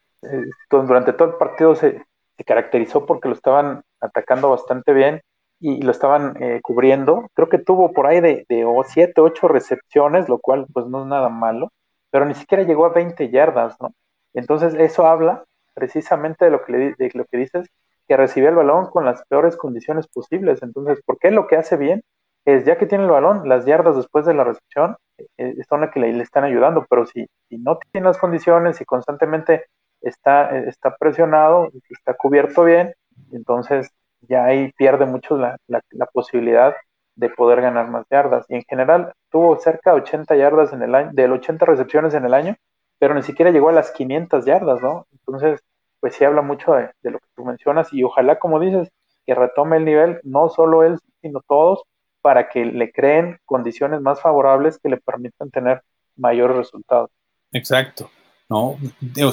[0.70, 2.02] durante todo el partido se,
[2.46, 5.20] caracterizó porque lo estaban atacando bastante bien
[5.60, 7.28] y, lo estaban cubriendo.
[7.34, 11.06] Creo que tuvo por ahí de, de 7, 8 recepciones, lo cual pues no es
[11.06, 11.70] nada malo,
[12.10, 13.92] pero ni siquiera llegó a 20 yardas, ¿no?
[14.32, 15.44] Entonces eso habla
[15.74, 17.68] precisamente de lo que, le, de lo que dices,
[18.08, 20.62] que recibía el balón con las peores condiciones posibles.
[20.62, 22.02] Entonces, ¿por qué lo que hace bien?
[22.44, 24.96] Es ya que tiene el balón, las yardas después de la recepción
[25.38, 29.64] eh, son que le, están ayudando, pero si, no tiene las condiciones y constantemente
[30.00, 32.92] está, eh, está presionado, está cubierto bien,
[33.32, 33.90] entonces
[34.22, 36.74] ya ahí pierde mucho la, la, posibilidad
[37.16, 38.44] de poder ganar más yardas.
[38.48, 42.24] Y en general tuvo cerca de 80 yardas en el año, del 80 recepciones en
[42.24, 42.56] el año,
[42.98, 45.06] pero ni siquiera llegó a las 500 yardas, ¿no?
[45.12, 45.60] Entonces,
[46.00, 48.90] pues sí habla mucho de, lo que tú mencionas y ojalá, como dices,
[49.26, 51.82] que retome el nivel, no solo él, sino todos,
[52.24, 55.82] para que le creen condiciones más favorables que le permitan tener
[56.16, 57.10] mayores resultados.
[57.52, 58.10] Exacto,
[58.48, 58.78] ¿no?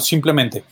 [0.02, 0.62] simplemente,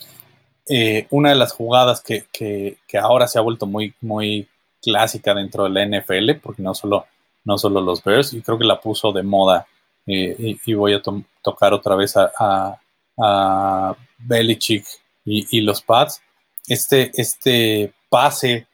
[0.68, 4.46] eh, una de las jugadas que, ahora se ha vuelto muy, muy
[4.82, 7.06] clásica dentro de la NFL, porque no solo,
[7.42, 9.66] no solo los Bears, y creo que la puso de moda,
[10.06, 11.00] eh, y, voy a
[11.40, 12.78] tocar otra vez a,
[13.18, 14.84] a Belichick
[15.24, 16.20] y, los Pats,
[16.68, 18.66] este, este pase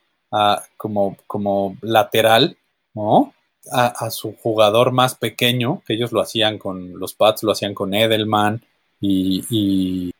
[0.76, 2.56] como, como lateral,
[2.92, 3.32] ¿no?
[3.72, 7.94] A, su jugador más pequeño, que ellos lo hacían con los Pats, lo hacían con
[7.94, 8.62] Edelman
[9.00, 10.12] y,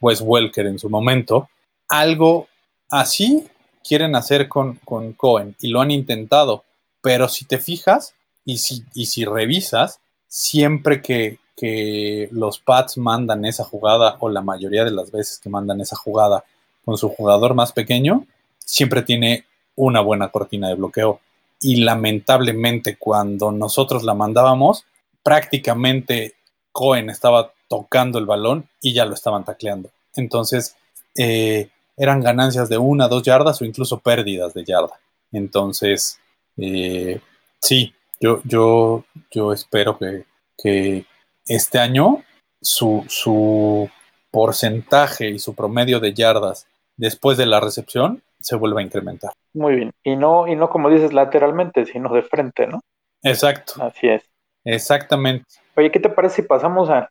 [0.00, 1.48] Wes Welker en su momento.
[1.88, 2.48] Algo
[2.90, 3.46] así
[3.82, 6.64] quieren hacer con, con Cohen y lo han intentado,
[7.00, 13.44] pero si te fijas y si, y si revisas, siempre que, que los Pats mandan
[13.44, 16.44] esa jugada, o la mayoría de las veces que mandan esa jugada
[16.84, 18.26] con su jugador más pequeño,
[18.58, 19.44] siempre tiene
[19.76, 21.20] una buena cortina de bloqueo.
[21.60, 24.84] Y lamentablemente cuando nosotros la mandábamos,
[25.22, 26.34] prácticamente
[26.72, 29.90] Cohen estaba tocando el balón y ya lo estaban tacleando.
[30.14, 30.76] Entonces,
[31.16, 34.98] eh, eran ganancias de una, dos yardas o incluso pérdidas de yarda.
[35.32, 36.18] Entonces,
[36.56, 37.20] eh,
[37.60, 40.24] sí, yo, yo, yo espero que,
[40.56, 41.04] que,
[41.46, 42.22] este año
[42.60, 43.90] su,
[44.30, 49.32] porcentaje y su promedio de yardas después de la recepción se vuelve a incrementar.
[49.54, 49.92] Muy bien.
[50.02, 52.80] Y no, y no como dices lateralmente, sino de frente, ¿no?
[53.22, 53.74] Exacto.
[53.82, 54.28] Así es.
[54.64, 55.44] Exactamente.
[55.76, 57.10] Oye, ¿qué te parece si pasamos a,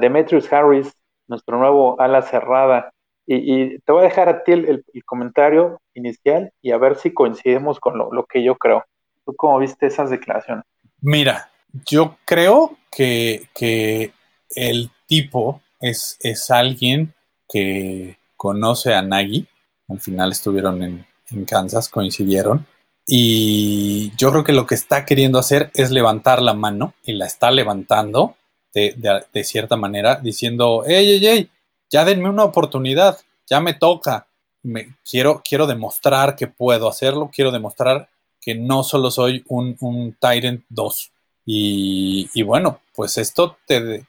[0.00, 0.92] Demetrius Harris?
[1.26, 2.90] nuestro nuevo ala cerrada.
[3.26, 7.80] Y, te voy a dejar a ti el, comentario inicial y a ver si coincidimos
[7.80, 8.84] con lo, que yo creo.
[9.24, 10.64] ¿Tú cómo viste esas declaraciones?
[11.00, 11.50] Mira,
[11.86, 14.12] yo creo que, que
[14.50, 17.14] el tipo es, es alguien
[17.48, 19.46] que conoce a Nagy.
[19.88, 21.06] Al final estuvieron en,
[21.46, 22.66] Kansas, coincidieron.
[23.06, 27.26] Y yo creo que lo que está queriendo hacer es levantar la mano y la
[27.26, 28.36] está levantando
[28.72, 31.50] de, cierta manera, diciendo, hey, hey, hey,
[31.90, 33.18] ya denme una oportunidad,
[33.48, 34.26] ya me toca,
[34.62, 38.08] me, quiero, quiero demostrar que puedo hacerlo, quiero demostrar
[38.40, 41.12] que no solo soy un, un Tyrant 2.
[41.46, 44.04] Y, bueno, pues esto te,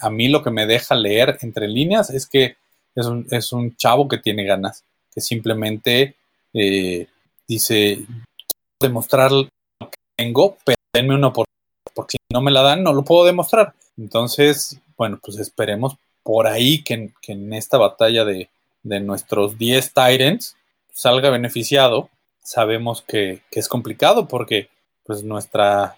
[0.00, 2.56] a mí lo que me deja leer entre líneas es que
[2.94, 6.16] es un, es un chavo que tiene ganas, que simplemente
[6.52, 7.06] eh,
[7.46, 8.04] dice,
[8.80, 9.48] demostrar lo
[9.80, 13.24] que tengo, pero denme una oportunidad, porque si no me la dan, no lo puedo
[13.24, 13.74] demostrar.
[13.96, 18.48] Entonces, bueno, pues esperemos por ahí que, en esta batalla de,
[18.82, 20.56] nuestros 10 Tyrants
[20.92, 22.08] salga beneficiado.
[22.42, 24.68] Sabemos que, es complicado porque
[25.04, 25.96] pues nuestra,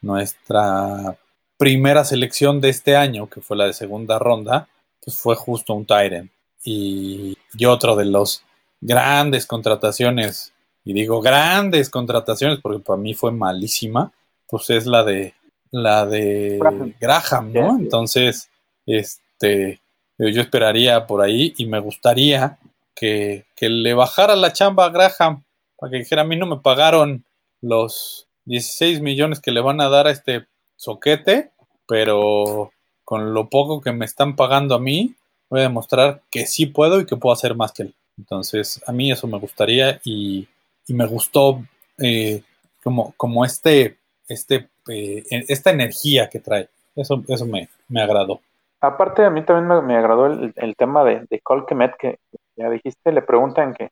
[0.00, 1.16] nuestra
[1.56, 4.68] primera selección de este año, que fue la de segunda ronda,
[5.02, 6.30] pues fue justo un Tyrant.
[6.62, 8.42] Y, y otro de los
[8.80, 10.52] grandes contrataciones,
[10.84, 14.12] y digo grandes contrataciones porque para mí fue malísima,
[14.48, 15.34] pues es la de
[15.70, 16.58] la de
[17.00, 17.78] Graham, ¿no?
[17.78, 18.50] Entonces,
[18.86, 19.80] este,
[20.18, 22.58] yo esperaría por ahí y me gustaría
[22.94, 25.44] que, le bajara la chamba a Graham
[25.76, 27.24] para que dijera, a mí no me pagaron
[27.60, 31.50] los 16 millones que le van a dar a este soquete,
[31.86, 32.72] pero
[33.04, 35.14] con lo poco que me están pagando a mí,
[35.48, 37.94] voy a demostrar que sí puedo y que puedo hacer más que él.
[38.20, 40.46] Entonces, a mí eso me gustaría y,
[40.88, 41.62] me gustó
[41.98, 42.42] eh,
[42.82, 46.68] como, como este, este eh, esta energía que trae.
[46.96, 48.40] Eso, eso me, me agradó.
[48.80, 52.18] Aparte, a mí también me, agradó el, tema de, de Colquemet, que
[52.56, 53.90] ya dijiste, le preguntan que,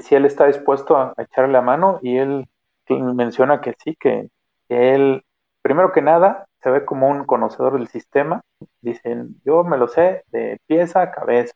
[0.00, 2.48] si él está dispuesto a, echarle la mano y él
[2.88, 4.28] menciona que sí, que,
[4.68, 5.22] él,
[5.62, 8.40] primero que nada, se ve como un conocedor del sistema.
[8.80, 11.54] Dicen, yo me lo sé de pieza a cabeza.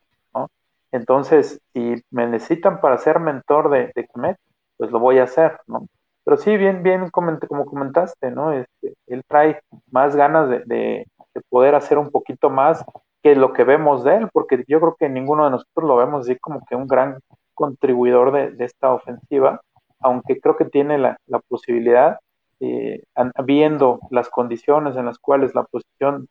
[0.94, 4.36] Entonces, si me necesitan para ser mentor de, de
[4.76, 5.88] pues lo voy a hacer, ¿no?
[6.24, 8.52] Pero sí, bien, bien, como comentaste, ¿no?
[8.52, 11.06] Este, él trae más ganas de,
[11.48, 12.84] poder hacer un poquito más
[13.24, 16.20] que lo que vemos de él, porque yo creo que ninguno de nosotros lo vemos
[16.28, 17.18] así como que un gran
[17.54, 19.60] contribuidor de, esta ofensiva,
[19.98, 21.18] aunque creo que tiene la,
[21.48, 22.20] posibilidad,
[22.60, 23.02] eh,
[23.44, 26.28] viendo las condiciones en las cuales la posición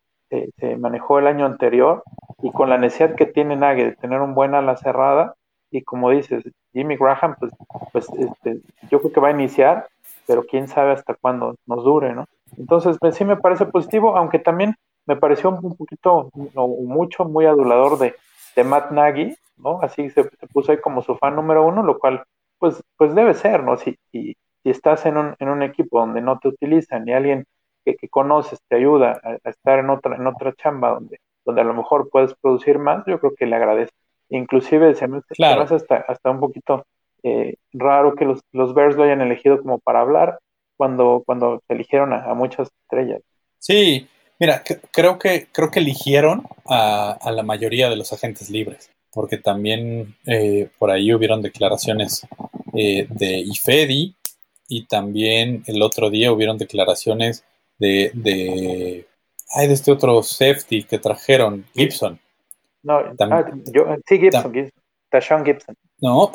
[0.58, 2.04] se manejó el año anterior
[2.42, 5.36] y con la necesidad que tiene Nagy de tener un buen ala cerrada,
[5.74, 7.52] y como dices, Jimmy Graham, pues,
[7.92, 8.62] pues este,
[8.92, 9.88] yo creo que va a iniciar,
[10.28, 12.26] pero quién sabe hasta cuándo nos dure, ¿no?
[12.58, 14.76] Entonces, pues, sí me parece positivo, aunque también
[15.06, 18.16] me pareció un poquito, o mucho, muy adulador de,
[18.56, 19.82] de Matt Nagy, ¿no?
[19.82, 22.24] Así se, puso ahí como su fan número uno, lo cual,
[22.60, 23.76] pues, pues debe ser, ¿no?
[23.78, 27.46] Si, si, si estás en un, en un equipo donde no te utilizan y alguien
[27.84, 31.66] que, que conoces te ayuda a, estar en otra, en otra chamba donde, donde a
[31.66, 33.96] lo mejor puedes producir más, yo creo que le agradezco.
[34.30, 36.86] Inclusive se me, hace hasta, hasta un poquito
[37.24, 40.40] eh, raro que los, los Bears lo hayan elegido como para hablar
[40.78, 43.22] cuando, cuando eligieron a, muchas estrellas.
[43.60, 44.08] Sí,
[44.40, 50.16] mira, creo que, creo que eligieron a, la mayoría de los agentes libres, porque también
[50.26, 52.28] eh, por ahí hubieron declaraciones
[52.74, 54.16] eh, de IFEDI
[54.68, 57.46] y también el otro día hubieron declaraciones
[57.84, 59.08] de, de,
[59.54, 62.18] ay, de este otro safety que trajeron, Gibson.
[62.82, 63.52] No, ah,
[64.08, 65.76] sí, Gibson, Gibson, Gibson.
[66.00, 66.32] No,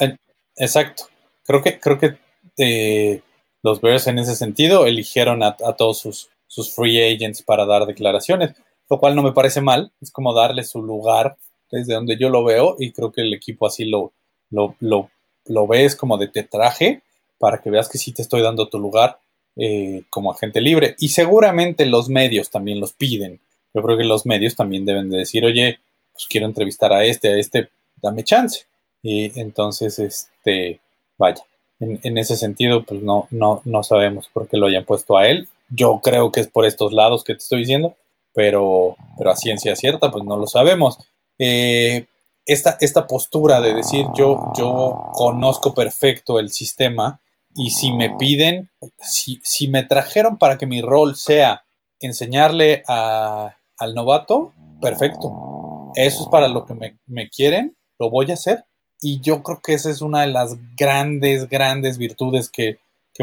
[0.57, 1.05] exacto.
[1.46, 2.18] Creo que, creo que
[2.59, 3.22] eh,
[3.62, 8.55] los Bears en ese sentido eligieron a, todos sus, sus, free agents para dar declaraciones,
[8.90, 9.90] lo cual no me parece mal.
[10.03, 11.36] Es como darle su lugar
[11.70, 14.12] desde donde yo lo veo y creo que el equipo así lo,
[14.51, 15.11] lo, lo,
[15.46, 17.03] lo ves como de te traje
[17.38, 19.18] para que veas que sí te estoy dando tu lugar
[19.61, 20.95] eh, como agente libre.
[21.01, 23.41] Y seguramente los medios también los piden.
[23.75, 25.81] Yo creo que los medios también deben de decir, oye,
[26.13, 27.69] pues quiero entrevistar a este, a este,
[28.01, 28.67] dame chance.
[29.03, 30.79] Y entonces, este,
[31.17, 31.43] vaya,
[31.81, 35.49] en, ese sentido, pues no, no, no sabemos por qué lo hayan puesto a él.
[35.71, 37.97] Yo creo que es por estos lados que te estoy diciendo,
[38.33, 40.99] pero, pero a ciencia cierta, pues no lo sabemos.
[41.37, 42.07] Eh,
[42.47, 47.21] esta, esta, postura de decir yo, yo conozco perfecto el sistema
[47.59, 51.65] y si me piden, si, si me trajeron para que mi rol sea
[52.01, 55.49] enseñarle a, al novato, perfecto
[55.95, 56.75] eso es para lo que
[57.07, 58.65] me, quieren, lo voy a hacer.
[59.01, 62.79] Y yo creo que esa es una de las grandes, grandes virtudes que,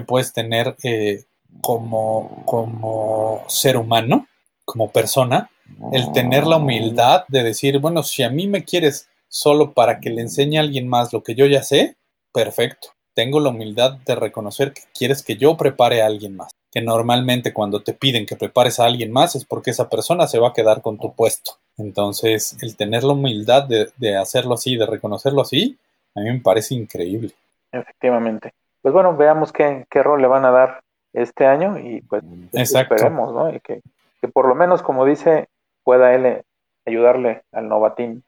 [0.05, 1.23] puedes tener eh,
[1.61, 4.27] como, como ser humano,
[4.65, 5.49] como persona,
[5.93, 10.09] el tener la humildad de decir, bueno, si a mí me quieres solo para que
[10.09, 11.95] le enseñe a alguien más lo que yo ya sé,
[12.33, 12.89] perfecto.
[13.15, 16.51] Tengo la humildad de reconocer que quieres que yo prepare a alguien más.
[16.71, 20.37] Que normalmente cuando te piden que prepares a alguien más es porque esa persona se
[20.37, 21.53] va a quedar con tu puesto.
[21.77, 25.79] Entonces, el tener la humildad de, de hacerlo así, de reconocerlo así,
[26.13, 27.31] a mí me parece increíble.
[27.71, 28.53] Efectivamente.
[28.81, 30.81] Pues bueno, veamos qué, qué rol le van a dar
[31.13, 32.95] este año y pues Exacto.
[32.95, 33.53] esperemos, ¿no?
[33.53, 33.81] Y que,
[34.21, 35.47] que por lo menos, como dice,
[35.83, 36.43] pueda él eh,
[36.85, 38.23] ayudarle al novatín.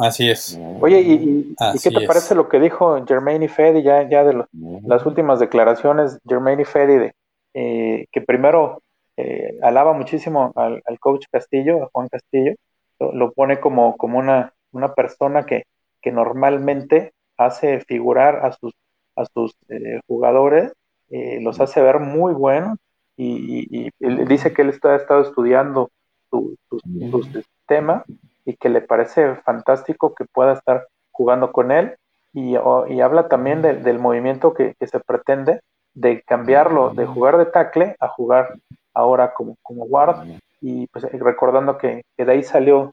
[0.00, 0.58] Así es.
[0.80, 1.18] Oye, ¿y, y-
[1.50, 2.06] y Así qué te es.
[2.08, 4.46] parece lo que dijo Germaine Fedi ya, ya de los-
[4.86, 6.18] las últimas declaraciones?
[6.26, 7.14] Germaine Fedi de
[7.54, 8.80] eh, que primero
[9.16, 12.54] eh, alaba muchísimo al, al coach Castillo, a Juan Castillo,
[12.98, 15.64] lo, lo pone como, como una, una persona que,
[16.00, 18.72] que normalmente hace figurar a sus,
[19.16, 20.72] a sus eh, jugadores,
[21.10, 22.78] eh, los hace ver muy buenos
[23.16, 25.90] y, y- y él dice que él está, ha estado estudiando
[26.30, 26.80] su, su-
[27.10, 28.04] su sistema
[28.50, 31.96] y que le parece fantástico que pueda estar jugando con él
[32.32, 35.60] y, o- y habla también de- del movimiento que, que se pretende
[35.94, 38.54] de cambiarlo de jugar de tackle a jugar
[38.94, 40.16] ahora como, como guard
[40.60, 42.92] y pues eh, recordando que, que de ahí salió,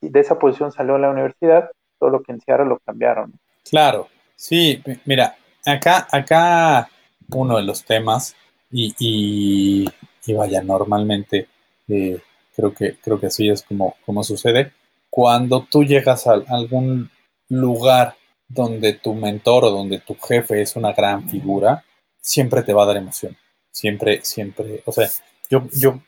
[0.00, 3.32] de esa posición salió la universidad, todo lo que en Seattle lo cambiaron.
[3.68, 5.36] Claro, sí, mi- mira,
[5.66, 6.88] acá, acá
[7.34, 8.34] uno de los temas,
[8.70, 9.88] y, y-
[10.26, 11.48] y vaya, normalmente
[11.88, 12.20] eh,
[12.56, 14.72] creo que, creo que así es como, como sucede.
[15.14, 17.10] Cuando tú llegas a algún
[17.50, 18.16] lugar
[18.48, 21.84] donde tu mentor o donde tu jefe es una gran figura,
[22.18, 23.36] siempre te va a dar emoción.
[23.70, 25.10] Siempre, siempre, o sea,
[25.50, 26.00] yo, yo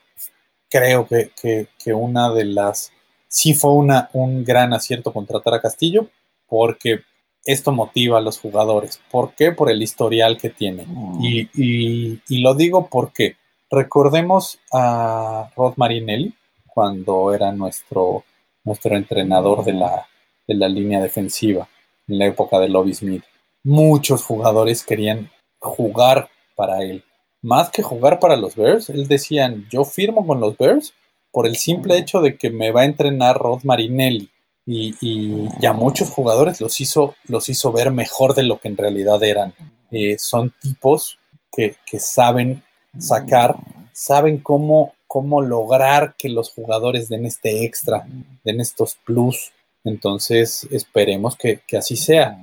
[0.71, 2.93] creo que, que, que una de las,
[3.29, 6.09] sí fue una, un gran acierto contratar a Castillo,
[6.47, 7.01] porque
[7.45, 9.01] esto motiva a los jugadores.
[9.11, 9.53] ¿Por qué?
[9.53, 10.87] Por el historial que tiene.
[11.21, 13.37] Y, y- y lo digo porque
[13.71, 16.33] recordemos a Rod Marinelli
[16.67, 18.25] cuando era nuestro,
[18.65, 20.07] nuestro entrenador de la,
[20.49, 21.69] de la línea defensiva
[22.09, 23.23] en la época de Lobby Smith.
[23.63, 27.05] Muchos jugadores querían jugar para él.
[27.43, 30.95] Más que jugar para los Bears, él decían, yo firmo con los Bears
[31.31, 34.31] por el simple hecho de que me va a entrenar Rod Marinelli
[34.67, 38.69] y, y- y a muchos jugadores los hizo, los hizo ver mejor de lo que
[38.69, 39.53] en realidad eran.
[39.91, 41.19] Eh, son tipos
[41.55, 42.63] que, que saben
[42.99, 43.57] sacar,
[43.93, 48.05] saben cómo, cómo lograr que los jugadores den este extra,
[48.43, 49.53] den estos plus.
[49.85, 52.37] Entonces esperemos que, que así sea.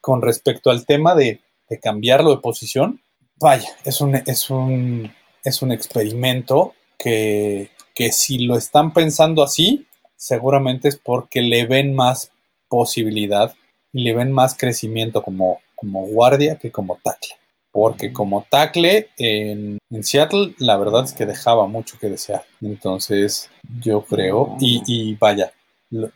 [0.00, 1.38] Con respecto al tema de,
[1.70, 3.00] de cambiarlo de posición,
[3.36, 5.14] vaya, es un, es un,
[5.44, 11.94] es un experimento que, que si lo están pensando así, seguramente es porque le ven
[11.94, 12.32] más
[12.68, 13.54] posibilidad
[13.92, 17.36] y le ven más crecimiento como, como guardia que como tackle.
[17.76, 22.42] Porque como tackle en, Seattle, la verdad es que dejaba mucho que desear.
[22.62, 23.50] Entonces,
[23.82, 25.52] yo creo, y, y vaya,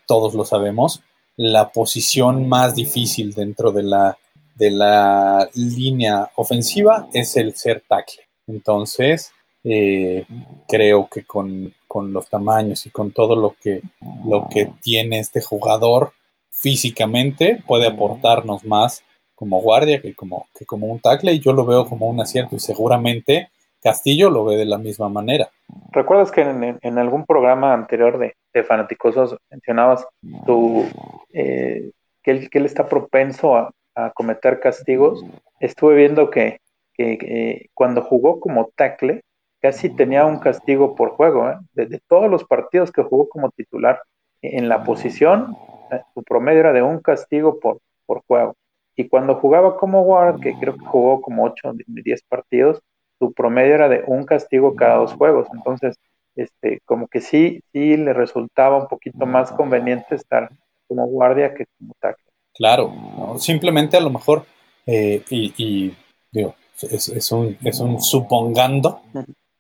[0.06, 1.02] todos lo sabemos,
[1.36, 4.16] la posición más difícil dentro de la,
[4.54, 8.22] de la línea ofensiva es el ser tackle.
[8.46, 9.30] Entonces,
[9.62, 10.24] eh,
[10.66, 13.82] creo que con, con los tamaños y con todo lo que,
[14.24, 16.14] lo que tiene este jugador
[16.50, 19.02] físicamente, puede aportarnos más
[19.40, 22.56] como guardia que como, que como un tackle, y yo lo veo como un acierto,
[22.56, 23.48] y seguramente
[23.82, 25.48] Castillo lo ve de la misma manera.
[25.92, 30.06] ¿Recuerdas que en, algún programa anterior de, de Fanaticosos mencionabas
[30.44, 30.84] tu,
[31.32, 31.90] eh,
[32.22, 33.72] que, él, está propenso a,
[34.12, 35.24] cometer castigos?
[35.58, 36.58] Estuve viendo que,
[36.92, 39.22] que, que cuando jugó como tackle,
[39.62, 41.48] casi tenía un castigo por juego.
[41.48, 41.54] ¿eh?
[41.72, 44.02] Desde todos los partidos que jugó como titular
[44.42, 45.56] en la posición,
[45.90, 48.54] eh, su promedio era de un castigo por, por juego.
[49.00, 52.82] Y cuando jugaba como guard, que creo que jugó como 8 de 10 partidos,
[53.18, 55.48] su promedio era de un castigo cada dos juegos.
[55.54, 55.96] Entonces,
[56.36, 60.50] este, como que sí, sí le resultaba un poquito más conveniente estar
[60.86, 62.30] como guardia que como tackle.
[62.52, 62.92] Claro,
[63.38, 64.44] simplemente a lo mejor,
[64.84, 65.94] eh, y,
[66.30, 69.00] digo, es, un, es un supongando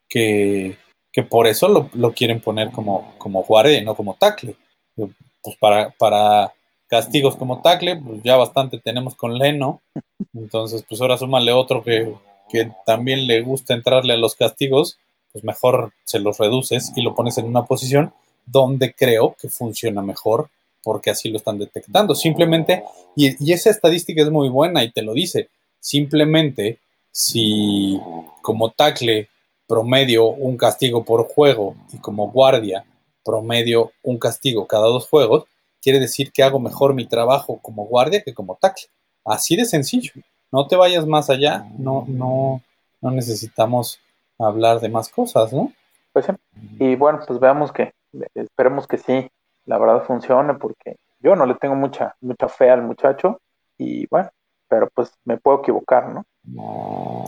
[0.06, 0.76] que,
[1.10, 4.54] que por eso lo, lo, quieren poner como, como guardia no como tackle.
[4.94, 6.52] Pues para, para
[6.90, 9.80] castigos como tackle, pues ya bastante tenemos con Leno.
[10.34, 12.12] Entonces, pues ahora súmale otro que,
[12.84, 14.98] también le gusta entrarle a los castigos,
[15.32, 18.12] pues mejor se los reduces y lo pones en una posición
[18.44, 20.50] donde creo que funciona mejor
[20.82, 22.16] porque así lo están detectando.
[22.16, 22.82] Simplemente,
[23.14, 26.80] y, y, esa estadística es muy buena y te lo dice, simplemente
[27.12, 28.00] si
[28.42, 29.28] como tackle
[29.68, 32.84] promedio un castigo por juego y como guardia
[33.24, 35.44] promedio un castigo cada dos juegos,
[35.80, 38.88] quiere decir que hago mejor mi trabajo como guardia que como tackle.
[39.24, 40.12] Así de sencillo.
[40.52, 42.60] No te vayas más allá, no, no,
[43.00, 44.00] no necesitamos
[44.38, 45.72] hablar de más cosas, ¿no?
[46.12, 46.32] Pues sí.
[46.78, 47.92] Y bueno, pues veamos que,
[48.34, 49.30] esperemos que sí,
[49.66, 53.40] la verdad funcione, porque yo no le tengo mucha, mucha fe al muchacho,
[53.78, 54.30] y bueno,
[54.68, 56.24] pero pues me puedo equivocar, ¿no?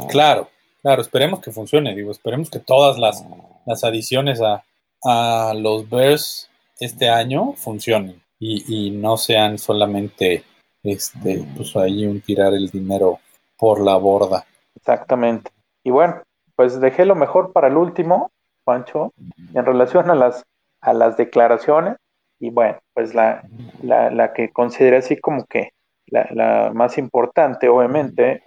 [0.09, 0.49] Claro,
[0.81, 3.25] claro, esperemos que funcione, digo, esperemos que todas las,
[3.67, 4.65] las adiciones a,
[5.05, 6.51] a los Bears
[6.81, 10.43] este año funcionen y, y no sean solamente
[10.83, 13.21] este, pues ahí un tirar el dinero
[13.57, 14.45] por la borda.
[14.75, 15.53] Exactamente.
[15.85, 16.23] Y bueno,
[16.57, 18.33] pues dejé lo mejor para el último,
[18.65, 19.13] Pancho,
[19.55, 20.43] en relación a las,
[20.81, 21.99] a las declaraciones.
[22.41, 23.45] Y bueno, pues la,
[23.81, 25.71] la, la que consideré así como que
[26.07, 28.43] la, la, más importante, obviamente,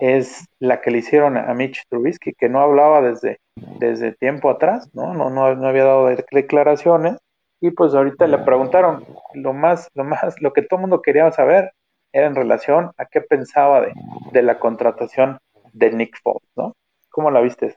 [0.00, 3.38] es la que le hicieron a Mitch Trubisky, que no hablaba desde,
[3.78, 5.14] desde tiempo atrás, ¿no?
[5.14, 7.18] No, no, no había dado declaraciones.
[7.60, 9.04] Y pues ahorita le preguntaron
[9.34, 11.72] lo más, lo más, lo que todo el mundo quería saber
[12.12, 13.92] era en relación a qué pensaba de,
[14.32, 15.38] de la contratación
[15.72, 16.74] de Nick Foles, ¿no?
[17.10, 17.76] ¿Cómo la viste?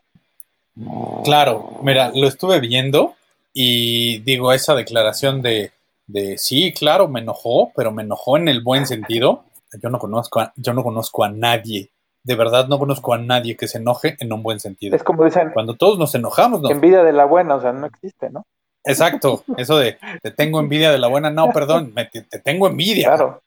[1.23, 3.15] Claro, mira, lo estuve viendo
[3.53, 5.71] y digo, esa declaración de,
[6.07, 9.43] de sí, claro, me enojó, pero me enojó en el buen sentido.
[9.81, 11.89] Yo no conozco a, yo no conozco a nadie,
[12.23, 14.95] de verdad no conozco a nadie que se enoje en un buen sentido.
[14.95, 16.69] Es como dicen, cuando todos nos enojamos, ¿no?
[16.69, 18.45] envidia de la buena, o sea, no existe, ¿no?
[18.83, 22.67] Exacto, eso de te tengo envidia de la buena, no, perdón, me, te, te, tengo
[22.67, 23.09] envidia.
[23.09, 23.41] Claro.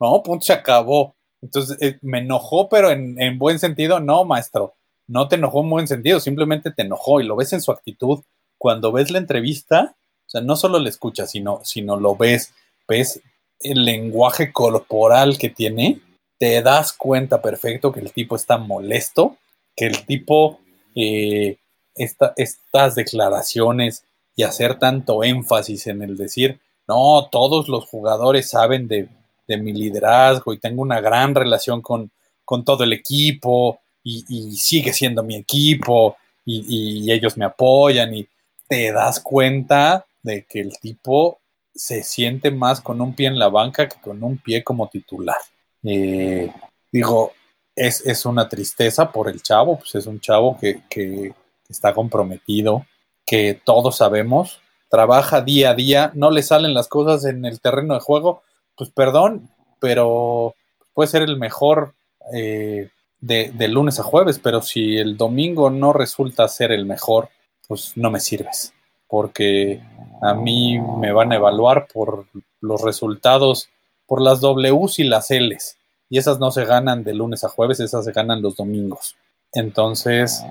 [0.00, 1.14] No, punto, se acabó.
[1.42, 4.74] Entonces, eh, me enojó, pero en, en, buen sentido, no, maestro,
[5.06, 8.22] no te enojó en buen sentido, simplemente te enojó y lo ves en su actitud.
[8.58, 9.94] Cuando ves la entrevista,
[10.26, 12.54] o sea, no solo le escuchas, sino, sino lo ves,
[12.88, 13.20] ves
[13.60, 16.00] el lenguaje corporal que tiene,
[16.38, 19.36] te das cuenta perfecto que el tipo está molesto,
[19.76, 20.60] que el tipo,
[20.94, 21.58] eh,
[21.94, 24.04] esta, estas declaraciones
[24.36, 29.08] y hacer tanto énfasis en el decir, no, todos los jugadores saben de,
[29.46, 32.10] de mi liderazgo y tengo una gran relación con,
[32.44, 38.28] con todo el equipo y, sigue siendo mi equipo y, y, ellos me apoyan y
[38.68, 41.40] te das cuenta de que el tipo
[41.74, 45.38] se siente más con un pie en la banca que con un pie como titular.
[45.82, 46.52] Eh,
[46.92, 47.32] digo,
[47.74, 51.34] es, es, una tristeza por el chavo, pues es un chavo que, que
[51.68, 52.86] está comprometido,
[53.26, 54.60] que todos sabemos,
[54.90, 58.42] trabaja día a día, no le salen las cosas en el terreno de juego,
[58.76, 59.50] pues perdón,
[59.80, 60.54] pero
[60.92, 61.94] puede ser el mejor
[62.32, 67.28] eh, de, de, lunes a jueves, pero si el domingo no resulta ser el mejor,
[67.66, 68.72] pues no me sirves,
[69.08, 69.82] porque
[70.22, 72.26] a mí me van a evaluar por
[72.60, 73.68] los resultados,
[74.06, 75.76] por las Ws y las Ls,
[76.08, 79.16] y esas no se ganan de lunes a jueves, esas se ganan los domingos.
[79.52, 80.44] Entonces,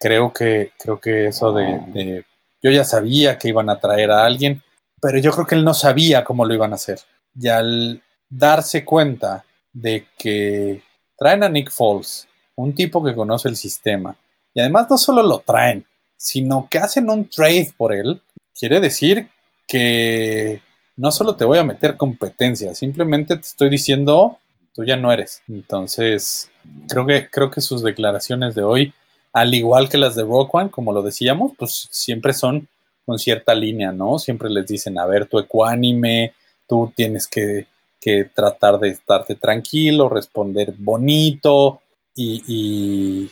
[0.00, 2.24] creo que, creo que eso de,
[2.62, 4.62] yo ya sabía que iban a traer a alguien,
[5.00, 6.98] pero yo creo que él no sabía cómo lo iban a hacer.
[7.38, 10.82] Y al darse cuenta de que
[11.16, 12.26] traen a Nick Foles,
[12.56, 14.16] un tipo que conoce el sistema,
[14.54, 15.84] y además no solo lo traen,
[16.16, 18.20] sino que hacen un trade por él,
[18.58, 19.28] quiere decir
[19.68, 20.60] que
[20.96, 24.38] no solo te voy a meter competencia, simplemente te estoy diciendo,
[24.74, 25.42] tú ya no eres.
[25.48, 26.50] Entonces,
[26.88, 28.92] creo que, creo que sus declaraciones de hoy
[29.32, 32.68] al igual que las de Rock One, como lo decíamos, pues siempre son
[33.06, 34.18] con cierta línea, ¿no?
[34.18, 36.34] Siempre les dicen, a ver, tu ecuánime,
[36.68, 37.66] tú tienes que,
[38.00, 41.80] que tratar de estarte tranquilo, responder bonito,
[42.14, 43.30] y, y,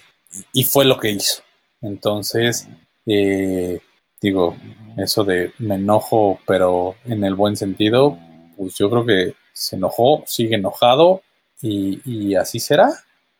[0.53, 1.42] y fue lo que hizo.
[1.80, 2.68] Entonces,
[3.07, 3.80] eh,
[4.20, 4.57] digo,
[4.96, 8.18] eso de me enojo, pero en el buen sentido,
[8.57, 11.22] pues yo creo que se enojó, sigue enojado,
[11.61, 12.90] y, y así será,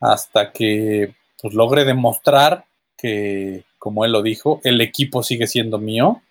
[0.00, 2.64] hasta que pues logre demostrar
[2.97, 6.22] que, como él lo dijo, el equipo sigue siendo mío.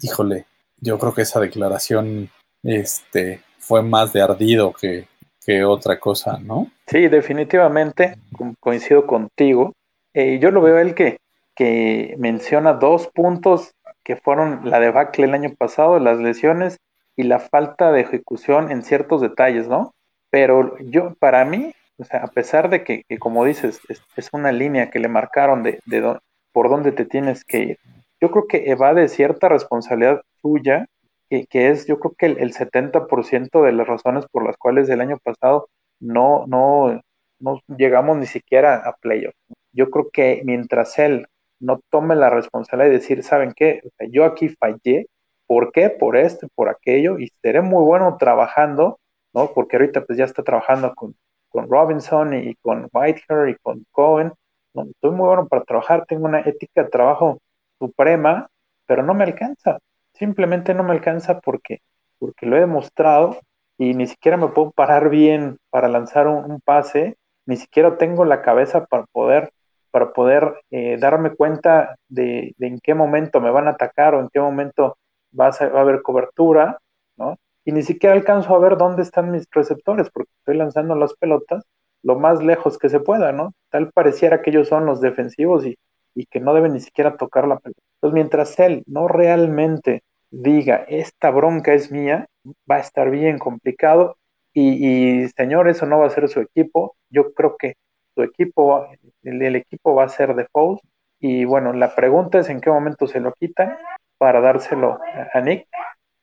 [0.00, 0.46] Híjole,
[0.80, 2.30] yo creo que esa declaración
[2.62, 5.06] este, fue más de ardido que,
[5.44, 6.70] que otra cosa, ¿no?
[6.86, 8.16] Sí, definitivamente,
[8.60, 9.72] coincido contigo.
[10.14, 11.18] Eh, yo lo veo él que,
[11.54, 13.72] que menciona dos puntos
[14.04, 16.78] que fueron la debacle el año pasado, las lesiones
[17.16, 19.94] y la falta de ejecución en ciertos detalles, ¿no?
[20.30, 24.90] Pero yo, para mí, o sea, a pesar de que, como dices, es, una línea
[24.90, 26.18] que le marcaron de, de
[26.52, 27.78] por dónde te tienes que ir,
[28.20, 30.86] yo creo que evade cierta responsabilidad tuya,
[31.28, 34.88] que, que es yo creo que el, el 70% de las razones por las cuales
[34.88, 35.68] el año pasado
[36.00, 37.00] no, no,
[37.40, 39.34] no llegamos ni siquiera a playoff.
[39.72, 41.26] Yo creo que mientras él
[41.60, 43.80] no tome la responsabilidad de decir, ¿saben qué?
[44.10, 45.06] Yo aquí fallé,
[45.46, 45.90] ¿por qué?
[45.90, 48.98] Por esto, por aquello, y seré muy bueno trabajando,
[49.34, 49.52] ¿no?
[49.54, 51.14] Porque ahorita pues ya está trabajando con,
[51.52, 54.32] con Robinson y con Whitehair y con Cohen.
[54.74, 57.38] No, estoy muy bueno para trabajar, tengo una ética de trabajo
[57.78, 58.48] suprema,
[58.86, 59.78] pero no me alcanza.
[60.14, 61.80] Simplemente no me alcanza porque,
[62.18, 63.38] porque lo he demostrado
[63.78, 68.42] y ni siquiera me puedo parar bien para lanzar un, pase, ni siquiera tengo la
[68.42, 69.50] cabeza para poder
[69.90, 74.30] para poder eh, darme cuenta de, en qué momento me van a atacar o en
[74.32, 74.96] qué momento
[75.38, 76.78] va a haber cobertura,
[77.16, 77.36] ¿no?
[77.64, 81.64] Y ni siquiera alcanzo a ver dónde están mis receptores porque estoy lanzando las pelotas
[82.02, 83.52] lo más lejos que se pueda, ¿no?
[83.70, 85.78] Tal pareciera que ellos son los defensivos y,
[86.14, 87.80] y que no deben ni siquiera tocar la pelota.
[87.96, 92.26] Entonces, mientras él no realmente diga, esta bronca es mía,
[92.68, 94.16] va a estar bien complicado
[94.54, 96.96] y, señor, eso no va a ser su equipo.
[97.10, 97.74] Yo creo que
[98.14, 98.86] su equipo,
[99.22, 100.80] el, equipo va a ser de Foles.
[101.20, 103.76] Y bueno, la pregunta es en qué momento se lo quitan
[104.18, 104.98] para dárselo
[105.32, 105.66] a, Nick.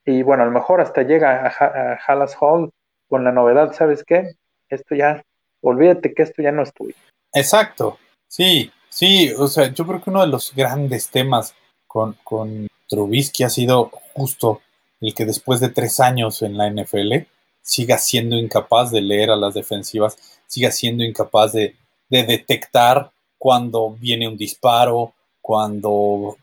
[0.10, 2.72] Y bueno, a lo mejor hasta llega a, Hallas Hall
[3.08, 4.34] con la novedad, ¿sabes qué?
[4.68, 5.24] Esto ya,
[5.62, 6.96] olvídate que esto ya no es tuyo.
[7.32, 11.54] Exacto, sí, sí, o sea, yo creo que uno de los grandes temas
[11.86, 14.62] con, con Trubisky ha sido justo
[15.00, 17.28] el que después de tres años en la NFL
[17.62, 21.76] siga siendo incapaz de leer a las defensivas, siga siendo incapaz de,
[22.10, 26.36] detectar cuando viene un disparo, cuando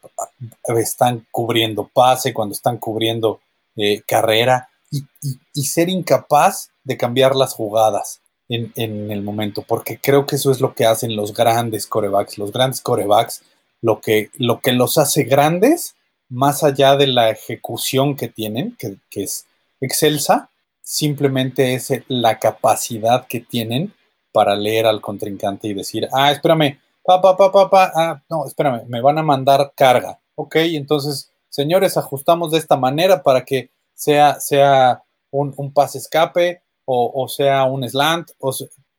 [0.78, 3.40] están cubriendo pase, cuando están cubriendo
[3.76, 10.36] eh, carrera y, ser incapaz de cambiar las jugadas en, el momento, porque creo que
[10.36, 12.38] eso es lo que hacen los grandes corebacks.
[12.38, 13.42] Los grandes corebacks,
[13.82, 15.96] lo que, lo que los hace grandes,
[16.28, 19.46] más allá de la ejecución que tienen, que, es
[19.80, 20.50] excelsa,
[20.80, 23.92] simplemente es la capacidad que tienen
[24.32, 28.46] para leer al contrincante y decir, ah, espérame, pa, pa, pa, pa, pa, ah, no,
[28.46, 30.20] espérame, me van a mandar carga.
[30.36, 36.60] Ok, entonces, señores, ajustamos de esta manera para que sea, sea un, un pase escape
[36.84, 38.54] o, sea un slant o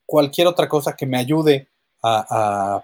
[0.06, 1.68] cualquier otra cosa que me ayude
[2.04, 2.84] a,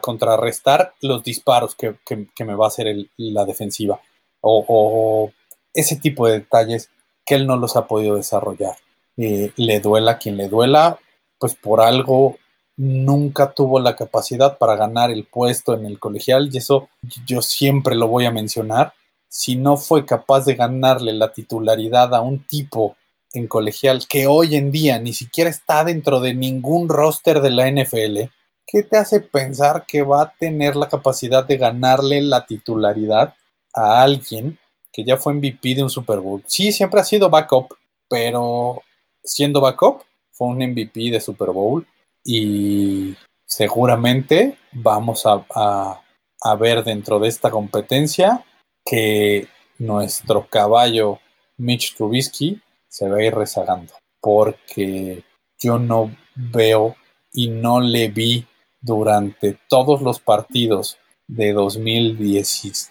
[0.00, 1.96] contrarrestar los disparos que,
[2.44, 4.00] me va a hacer la defensiva.
[4.42, 5.32] o,
[5.72, 6.90] ese tipo de detalles
[7.26, 8.76] que él no los ha podido desarrollar.
[9.16, 11.00] Eh, le duela quien le duela,
[11.40, 12.36] pues por algo
[12.76, 16.88] nunca tuvo la capacidad para ganar el puesto en el colegial y eso
[17.26, 18.94] yo siempre lo voy a mencionar.
[19.28, 22.96] Si no fue capaz de ganarle la titularidad a un tipo
[23.32, 27.68] en colegial que hoy en día ni siquiera está dentro de ningún roster de la
[27.70, 28.30] NFL,
[28.66, 33.34] ¿qué te hace pensar que va a tener la capacidad de ganarle la titularidad
[33.74, 34.58] a alguien
[34.94, 36.42] que ya fue MVP de un Super Bowl.
[36.46, 37.74] Sí, siempre ha sido backup,
[38.08, 38.80] pero
[39.24, 41.84] siendo backup, fue un MVP de Super Bowl
[42.24, 43.16] y
[43.46, 46.00] seguramente vamos a,
[46.58, 48.44] ver dentro de esta competencia
[48.84, 49.48] que
[49.78, 51.20] nuestro caballo
[51.56, 55.24] Mitch Trubisky se va a ir rezagando porque
[55.58, 56.96] yo no veo
[57.32, 58.46] y no le vi
[58.80, 62.90] durante todos los partidos de 2010,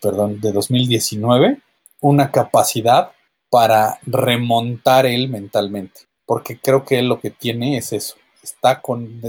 [0.00, 1.60] perdón, de 2019
[2.00, 3.12] una capacidad
[3.48, 9.20] para remontar él mentalmente, porque creo que él lo que tiene es eso, está con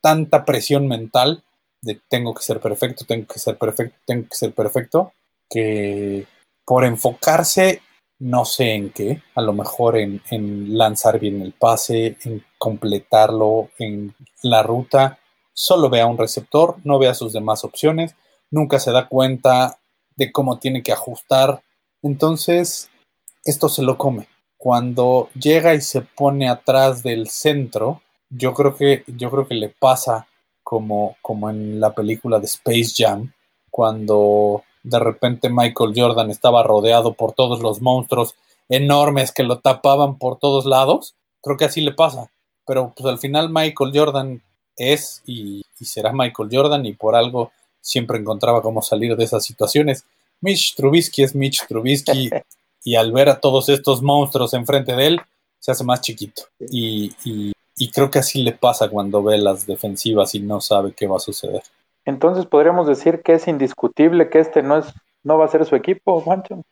[0.00, 1.44] tanta presión mental
[1.80, 5.12] de tengo que ser perfecto, tengo que ser perfecto, tengo que ser perfecto,
[5.48, 6.26] que
[6.64, 7.82] por enfocarse
[8.18, 13.70] no sé en qué, a lo mejor en, en, lanzar bien el pase, en completarlo
[13.80, 14.14] en
[14.44, 15.18] la ruta,
[15.52, 18.14] solo vea un receptor, no vea sus demás opciones,
[18.50, 19.80] nunca se da cuenta
[20.14, 21.62] de cómo tiene que ajustar.
[22.02, 22.90] Entonces,
[23.44, 24.28] esto se lo come.
[24.56, 28.02] Cuando llega y se pone atrás del centro,
[28.36, 30.26] yo creo que, yo creo que le pasa
[30.62, 33.32] como, como en la película de Space Jam,
[33.70, 38.34] cuando de repente Michael Jordan estaba rodeado por todos los monstruos
[38.68, 41.14] enormes que lo tapaban por todos lados.
[41.42, 42.30] Creo que así le pasa.
[42.66, 44.42] Pero pues al final Michael Jordan
[44.76, 49.44] es y, y será Michael Jordan y por algo siempre encontraba cómo salir de esas
[49.44, 50.06] situaciones.
[50.40, 52.30] Mitch Trubisky es Mitch Trubisky
[52.84, 55.20] y al ver a todos estos monstruos enfrente de él,
[55.58, 56.42] se hace más chiquito.
[56.58, 57.52] Y,
[57.90, 61.20] creo que así le pasa cuando ve las defensivas y no sabe qué va a
[61.20, 61.62] suceder.
[62.04, 64.92] Entonces podríamos decir que es indiscutible que este no es
[65.24, 66.62] no va a ser su equipo, Juancho.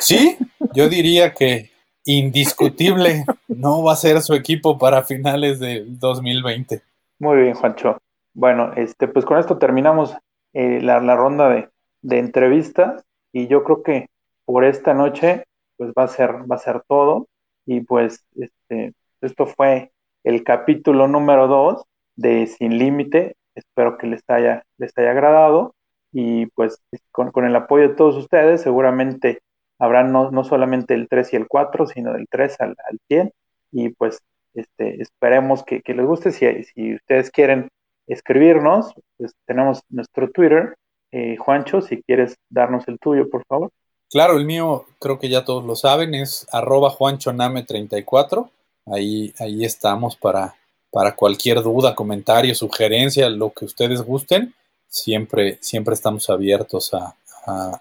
[0.00, 0.36] Sí,
[0.74, 1.70] yo diría que
[2.04, 6.82] indiscutible no va a ser su equipo para finales de 2020.
[7.18, 7.98] Muy bien, Juancho.
[8.34, 10.14] Bueno, este, pues con esto terminamos
[10.54, 11.68] eh, la, ronda de,
[12.02, 14.06] de, entrevistas y yo creo que
[14.44, 15.44] por esta noche
[15.76, 17.26] pues va a ser, va a ser todo
[17.66, 19.90] y pues este, esto fue
[20.28, 21.84] el capítulo número 2
[22.16, 25.74] de Sin Límite, espero que les haya, les haya agradado
[26.12, 29.40] y pues con, con el apoyo de todos ustedes seguramente
[29.78, 33.32] habrá no, no, solamente el 3 y el 4, sino del 3 al, al 100
[33.72, 34.18] y pues
[34.52, 37.68] este, esperemos que, les guste, si, si ustedes quieren
[38.06, 40.74] escribirnos, pues tenemos nuestro Twitter.
[41.10, 43.70] Eh, Juancho, si quieres darnos el tuyo, por favor.
[44.10, 48.50] Claro, el mío creo que ya todos lo saben, es arroba juanchoname34.
[48.92, 50.54] Ahí, ahí estamos para,
[50.90, 54.54] para cualquier duda, comentario, sugerencia, lo que ustedes gusten,
[54.86, 57.14] siempre, siempre estamos abiertos a,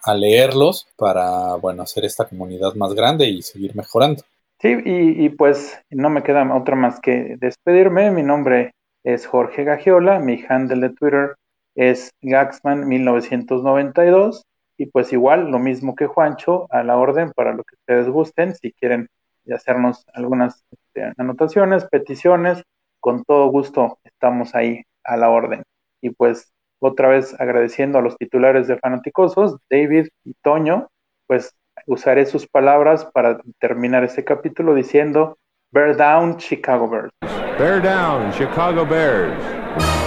[0.03, 4.23] a, leerlos para, bueno, hacer esta comunidad más grande y seguir mejorando.
[4.59, 8.11] Sí, y, y, pues no me queda otra más que despedirme.
[8.11, 11.35] Mi nombre es Jorge Gagiola, mi handle de Twitter
[11.75, 14.41] es Gaxman1992
[14.77, 18.55] y pues igual lo mismo que Juancho, a la orden para lo que ustedes gusten,
[18.55, 19.07] si quieren
[19.53, 20.65] hacernos algunas
[20.97, 22.63] este, anotaciones, peticiones,
[22.99, 25.63] con todo gusto estamos ahí a la orden.
[26.01, 30.87] Y pues otra vez agradeciendo a los titulares de Fanaticosos, David y Toño,
[31.27, 35.37] pues usaré sus palabras para terminar este capítulo diciendo,
[35.71, 37.11] Bear down, Chicago Bears.
[37.57, 40.06] Bear down, Chicago Bears.